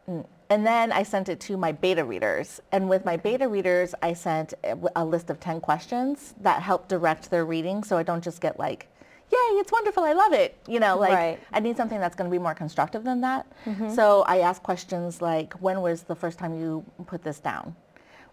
And 0.08 0.66
then 0.66 0.90
I 0.90 1.04
sent 1.04 1.28
it 1.28 1.38
to 1.42 1.56
my 1.56 1.70
beta 1.70 2.04
readers. 2.04 2.60
And 2.72 2.88
with 2.88 3.04
my 3.04 3.16
beta 3.16 3.46
readers, 3.46 3.94
I 4.02 4.14
sent 4.14 4.54
a 4.96 5.04
list 5.04 5.30
of 5.30 5.38
10 5.38 5.60
questions 5.60 6.34
that 6.40 6.60
help 6.60 6.88
direct 6.88 7.30
their 7.30 7.44
reading 7.44 7.84
so 7.84 7.96
I 7.96 8.02
don't 8.02 8.24
just 8.24 8.40
get 8.40 8.58
like, 8.58 8.88
yay, 9.30 9.36
it's 9.60 9.70
wonderful, 9.70 10.02
I 10.02 10.12
love 10.12 10.32
it. 10.32 10.56
You 10.66 10.80
know, 10.80 10.98
like 10.98 11.12
right. 11.12 11.40
I 11.52 11.60
need 11.60 11.76
something 11.76 12.00
that's 12.00 12.16
going 12.16 12.28
to 12.28 12.34
be 12.34 12.42
more 12.42 12.54
constructive 12.54 13.04
than 13.04 13.20
that. 13.20 13.46
Mm-hmm. 13.64 13.90
So 13.90 14.22
I 14.22 14.38
ask 14.38 14.60
questions 14.60 15.22
like, 15.22 15.52
when 15.60 15.80
was 15.82 16.02
the 16.02 16.16
first 16.16 16.36
time 16.36 16.58
you 16.58 16.84
put 17.06 17.22
this 17.22 17.38
down? 17.38 17.76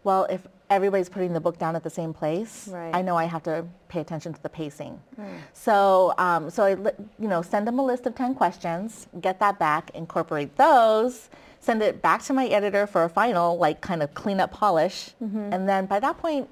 Well, 0.06 0.26
if 0.30 0.48
everybody's 0.70 1.10
putting 1.10 1.34
the 1.34 1.40
book 1.40 1.58
down 1.58 1.76
at 1.76 1.84
the 1.84 1.90
same 1.90 2.14
place, 2.14 2.70
right. 2.72 2.94
I 2.94 3.02
know 3.02 3.18
I 3.18 3.26
have 3.26 3.44
to 3.44 3.66
pay 3.88 4.02
attention 4.02 4.34
to 4.34 4.42
the 4.42 4.50
pacing. 4.50 5.02
Mm. 5.20 5.26
So, 5.54 6.14
um, 6.18 6.50
so 6.50 6.64
I, 6.64 6.70
you 7.20 7.28
know, 7.28 7.42
send 7.42 7.68
them 7.68 7.80
a 7.80 7.84
list 7.84 8.06
of 8.06 8.16
10 8.16 8.36
questions, 8.36 9.08
get 9.20 9.40
that 9.40 9.58
back, 9.58 9.90
incorporate 9.96 10.56
those, 10.58 11.30
send 11.60 11.82
it 11.82 12.04
back 12.04 12.24
to 12.24 12.34
my 12.34 12.46
editor 12.48 12.86
for 12.86 13.04
a 13.04 13.10
final, 13.10 13.58
like 13.58 13.82
kind 13.82 14.04
of 14.04 14.14
clean 14.14 14.40
up 14.40 14.52
polish. 14.52 15.10
Mm-hmm. 15.24 15.50
And 15.52 15.68
then 15.68 15.88
by 15.88 16.00
that 16.00 16.20
point, 16.20 16.48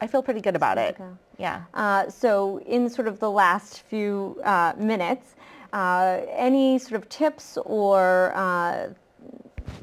I 0.00 0.06
feel 0.06 0.22
pretty 0.22 0.42
good 0.42 0.54
about 0.54 0.76
it. 0.78 0.96
Yeah. 1.38 1.62
Uh, 1.72 2.08
so 2.10 2.58
in 2.66 2.90
sort 2.90 3.08
of 3.08 3.20
the 3.20 3.30
last 3.30 3.80
few 3.82 4.40
uh, 4.44 4.74
minutes, 4.76 5.34
uh, 5.72 6.20
any 6.30 6.78
sort 6.78 7.00
of 7.00 7.08
tips 7.08 7.58
or 7.64 8.32
uh, 8.34 8.88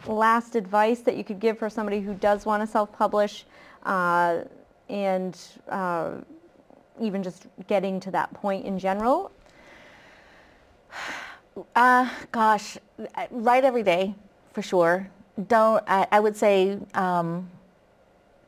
last 0.08 0.56
advice 0.56 1.00
that 1.02 1.18
you 1.18 1.24
could 1.24 1.40
give 1.40 1.58
for 1.58 1.70
somebody 1.70 2.02
who 2.02 2.14
does 2.14 2.46
want 2.46 2.62
to 2.64 2.68
self-publish 2.68 3.46
uh, 3.84 4.40
and 4.90 5.38
uh, 5.70 6.12
even 7.02 7.24
just 7.24 7.48
getting 7.68 8.00
to 8.00 8.12
that 8.12 8.34
point 8.34 8.66
in 8.66 8.80
general? 8.80 9.32
Uh, 11.74 12.10
gosh, 12.34 12.78
write 13.32 13.64
every 13.64 13.82
day 13.82 14.14
for 14.52 14.62
sure. 14.62 15.10
Don't, 15.48 15.82
I, 15.88 16.06
I 16.12 16.20
would 16.20 16.36
say, 16.36 16.78
um, 16.94 17.50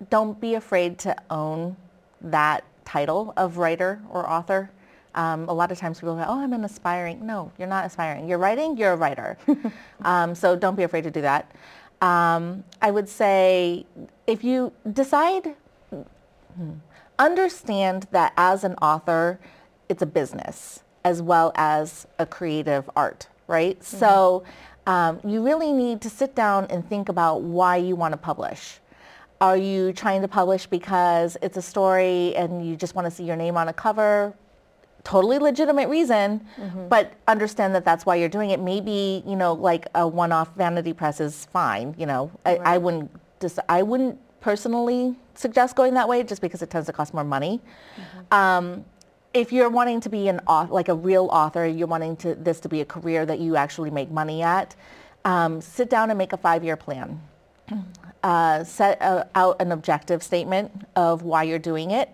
don't 0.09 0.41
be 0.41 0.55
afraid 0.55 0.99
to 0.99 1.15
own 1.29 1.77
that 2.19 2.65
title 2.83 3.33
of 3.37 3.57
writer 3.57 4.01
or 4.09 4.29
author. 4.29 4.71
Um, 5.17 5.49
a 5.49 5.53
lot 5.53 5.71
of 5.71 5.79
times 5.79 5.99
people 5.99 6.15
go, 6.15 6.23
oh, 6.27 6.39
I'm 6.39 6.53
an 6.53 6.63
aspiring. 6.63 7.25
No, 7.25 7.51
you're 7.57 7.67
not 7.67 7.85
aspiring. 7.85 8.29
You're 8.29 8.37
writing, 8.37 8.77
you're 8.77 8.93
a 8.93 8.95
writer. 8.95 9.35
um, 10.03 10.35
so 10.35 10.55
don't 10.55 10.75
be 10.75 10.83
afraid 10.83 11.03
to 11.05 11.11
do 11.11 11.21
that. 11.21 11.51
Um, 12.01 12.63
I 12.83 12.91
would 12.91 13.09
say 13.09 13.87
if 14.27 14.43
you 14.43 14.71
decide, 14.93 15.55
hmm, 16.55 16.73
understand 17.17 18.05
that 18.11 18.31
as 18.37 18.63
an 18.63 18.75
author, 18.75 19.39
it's 19.89 20.03
a 20.03 20.05
business 20.05 20.83
as 21.03 21.19
well 21.21 21.51
as 21.55 22.05
a 22.19 22.25
creative 22.25 22.87
art, 22.95 23.27
right? 23.47 23.79
Mm-hmm. 23.79 23.97
So 23.97 24.43
um, 24.85 25.19
you 25.25 25.43
really 25.43 25.73
need 25.73 25.99
to 26.01 26.11
sit 26.11 26.35
down 26.35 26.67
and 26.69 26.87
think 26.87 27.09
about 27.09 27.41
why 27.41 27.77
you 27.77 27.95
want 27.95 28.11
to 28.11 28.17
publish. 28.17 28.79
Are 29.41 29.57
you 29.57 29.93
trying 29.93 30.21
to 30.21 30.27
publish 30.27 30.67
because 30.67 31.37
it's 31.41 31.57
a 31.57 31.61
story 31.61 32.35
and 32.35 32.67
you 32.67 32.75
just 32.75 32.93
want 32.93 33.05
to 33.05 33.11
see 33.11 33.23
your 33.23 33.35
name 33.35 33.57
on 33.57 33.67
a 33.67 33.73
cover? 33.73 34.35
Totally 35.03 35.39
legitimate 35.39 35.87
reason, 35.89 36.45
mm-hmm. 36.57 36.87
but 36.87 37.13
understand 37.27 37.73
that 37.75 37.85
that's 37.85 38.05
why 38.05 38.15
you're 38.15 38.29
doing 38.29 38.49
it. 38.49 38.59
Maybe, 38.59 39.23
you 39.25 39.35
know, 39.35 39.53
like 39.53 39.87
a 39.95 40.07
one-off 40.07 40.53
vanity 40.55 40.93
press 40.93 41.21
is 41.21 41.45
fine. 41.45 41.95
You 41.97 42.05
know, 42.05 42.31
right. 42.45 42.59
I, 42.61 42.75
I, 42.75 42.77
wouldn't 42.77 43.09
just, 43.39 43.59
I 43.69 43.83
wouldn't 43.83 44.19
personally 44.41 45.15
suggest 45.35 45.75
going 45.75 45.93
that 45.93 46.07
way 46.07 46.23
just 46.23 46.41
because 46.41 46.61
it 46.61 46.69
tends 46.69 46.87
to 46.87 46.93
cost 46.93 47.13
more 47.13 47.23
money. 47.23 47.61
Mm-hmm. 47.95 48.33
Um, 48.33 48.85
if 49.33 49.53
you're 49.53 49.69
wanting 49.69 50.01
to 50.01 50.09
be 50.09 50.27
an 50.27 50.41
author, 50.47 50.73
like 50.73 50.89
a 50.89 50.95
real 50.95 51.29
author, 51.31 51.65
you're 51.65 51.87
wanting 51.87 52.15
to, 52.17 52.35
this 52.35 52.59
to 52.61 52.69
be 52.69 52.81
a 52.81 52.85
career 52.85 53.25
that 53.25 53.39
you 53.39 53.55
actually 53.55 53.91
make 53.91 54.09
money 54.11 54.41
at, 54.41 54.75
um, 55.25 55.61
sit 55.61 55.89
down 55.89 56.09
and 56.09 56.17
make 56.17 56.33
a 56.33 56.37
five-year 56.37 56.75
plan. 56.75 57.21
Uh, 58.23 58.63
set 58.63 59.01
uh, 59.01 59.25
out 59.35 59.61
an 59.61 59.71
objective 59.71 60.23
statement 60.23 60.71
of 60.95 61.21
why 61.21 61.43
you're 61.43 61.59
doing 61.59 61.91
it 61.91 62.09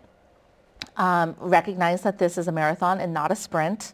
um, 0.98 1.36
recognize 1.40 2.02
that 2.02 2.18
this 2.18 2.38
is 2.38 2.48
a 2.48 2.52
marathon 2.52 3.00
and 3.00 3.14
not 3.14 3.32
a 3.32 3.36
sprint, 3.36 3.94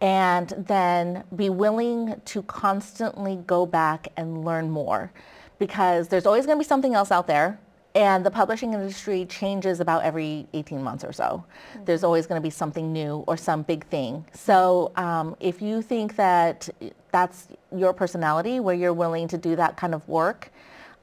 and 0.00 0.52
then 0.56 1.24
be 1.34 1.50
willing 1.50 2.20
to 2.24 2.42
constantly 2.42 3.36
go 3.46 3.66
back 3.66 4.08
and 4.16 4.44
learn 4.44 4.70
more 4.70 5.12
because 5.58 6.08
there's 6.08 6.26
always 6.26 6.46
going 6.46 6.58
to 6.58 6.62
be 6.62 6.68
something 6.68 6.94
else 6.94 7.10
out 7.10 7.26
there 7.26 7.58
and 7.94 8.26
the 8.26 8.30
publishing 8.30 8.74
industry 8.74 9.24
changes 9.26 9.78
about 9.78 10.02
every 10.02 10.48
18 10.52 10.82
months 10.82 11.04
or 11.04 11.12
so. 11.12 11.44
Mm-hmm. 11.74 11.84
There's 11.84 12.02
always 12.02 12.26
going 12.26 12.40
to 12.40 12.42
be 12.42 12.50
something 12.50 12.92
new 12.92 13.24
or 13.28 13.36
some 13.36 13.62
big 13.62 13.86
thing. 13.86 14.24
So 14.32 14.92
um, 14.96 15.36
if 15.38 15.62
you 15.62 15.80
think 15.80 16.16
that 16.16 16.68
that's 17.12 17.48
your 17.74 17.92
personality 17.92 18.58
where 18.58 18.74
you're 18.74 18.92
willing 18.92 19.28
to 19.28 19.38
do 19.38 19.54
that 19.56 19.76
kind 19.76 19.94
of 19.94 20.06
work, 20.08 20.50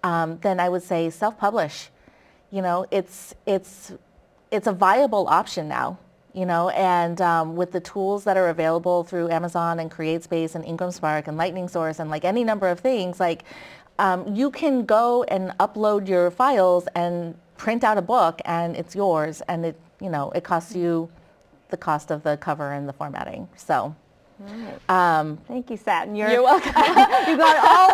um, 0.03 0.38
then 0.41 0.60
I 0.60 0.67
would 0.67 0.84
say 0.84 1.10
self-publish. 1.10 1.89
You 2.51 2.62
know, 2.62 2.86
it's, 2.91 3.36
it's 3.45 3.93
it's 4.52 4.68
a 4.68 4.74
viable 4.74 5.28
option 5.28 5.68
now, 5.68 5.98
you 6.34 6.46
know, 6.46 6.70
and 6.70 7.20
um, 7.22 7.56
with 7.56 7.72
the 7.72 7.80
tools 7.80 8.26
that 8.26 8.38
are 8.38 8.50
available 8.50 9.04
through 9.04 9.30
Amazon 9.30 9.80
and 9.80 9.90
CreateSpace 9.90 10.56
and 10.56 10.66
Ingram 10.66 10.92
Spark 10.92 11.28
and 11.28 11.38
Lightning 11.38 11.68
Source 11.68 12.00
and 12.00 12.10
like 12.10 12.26
any 12.26 12.44
number 12.44 12.68
of 12.68 12.80
things, 12.80 13.20
like 13.20 13.44
um, 13.98 14.36
you 14.36 14.52
can 14.52 14.86
go 14.86 15.24
and 15.24 15.52
upload 15.60 16.08
your 16.08 16.30
files 16.30 16.88
and 16.96 17.36
print 17.58 17.84
out 17.84 17.98
a 17.98 18.02
book 18.02 18.42
and 18.46 18.76
it's 18.76 18.96
yours 18.96 19.42
and 19.48 19.66
it, 19.66 19.80
you 20.02 20.10
know, 20.10 20.32
it 20.32 20.44
costs 20.44 20.76
you 20.76 21.10
the 21.70 21.78
cost 21.78 22.12
of 22.12 22.24
the 22.24 22.36
cover 22.38 22.74
and 22.74 22.90
the 22.90 22.94
formatting. 22.94 23.48
So 23.56 23.96
Right. 24.42 24.90
Um, 25.20 25.38
Thank 25.48 25.70
you, 25.70 25.78
Satin. 25.78 26.16
You're, 26.16 26.32
you're 26.32 26.44
welcome. 26.44 26.70
you 26.76 27.38
got 27.38 27.58
all 27.58 27.90
that 27.90 27.90
and 27.90 27.90
more 27.90 27.90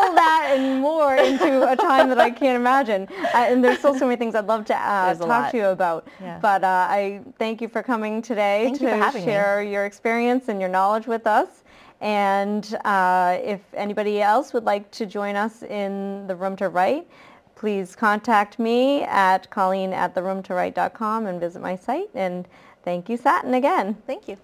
that 2.09 2.19
I 2.19 2.29
can't 2.29 2.55
imagine. 2.55 3.07
Uh, 3.11 3.37
and 3.37 3.63
there's 3.63 3.79
still 3.79 3.97
so 3.97 4.05
many 4.05 4.17
things 4.17 4.35
I'd 4.35 4.47
love 4.47 4.65
to 4.65 4.75
uh, 4.75 5.15
talk 5.15 5.51
to 5.51 5.57
you 5.57 5.65
about. 5.65 6.07
Yeah. 6.21 6.39
But 6.41 6.63
uh, 6.63 6.87
I 6.89 7.21
thank 7.37 7.61
you 7.61 7.67
for 7.67 7.83
coming 7.83 8.21
today 8.21 8.65
thank 8.65 8.79
to 8.79 9.21
share 9.21 9.63
me. 9.63 9.71
your 9.71 9.85
experience 9.85 10.49
and 10.49 10.59
your 10.59 10.69
knowledge 10.69 11.07
with 11.07 11.27
us. 11.27 11.63
And 11.99 12.77
uh, 12.85 13.39
if 13.41 13.61
anybody 13.73 14.21
else 14.21 14.53
would 14.53 14.65
like 14.65 14.89
to 14.91 15.05
join 15.05 15.35
us 15.35 15.63
in 15.63 16.27
the 16.27 16.35
Room 16.35 16.55
to 16.57 16.69
Write, 16.69 17.07
please 17.55 17.95
contact 17.95 18.59
me 18.59 19.03
at 19.03 19.49
colleen 19.49 19.93
at 19.93 20.13
theroomtowrite.com 20.13 21.25
and 21.25 21.39
visit 21.39 21.61
my 21.61 21.75
site. 21.75 22.09
And 22.13 22.47
thank 22.83 23.09
you, 23.09 23.17
Satin, 23.17 23.55
again. 23.55 23.97
Thank 24.05 24.27
you. 24.27 24.37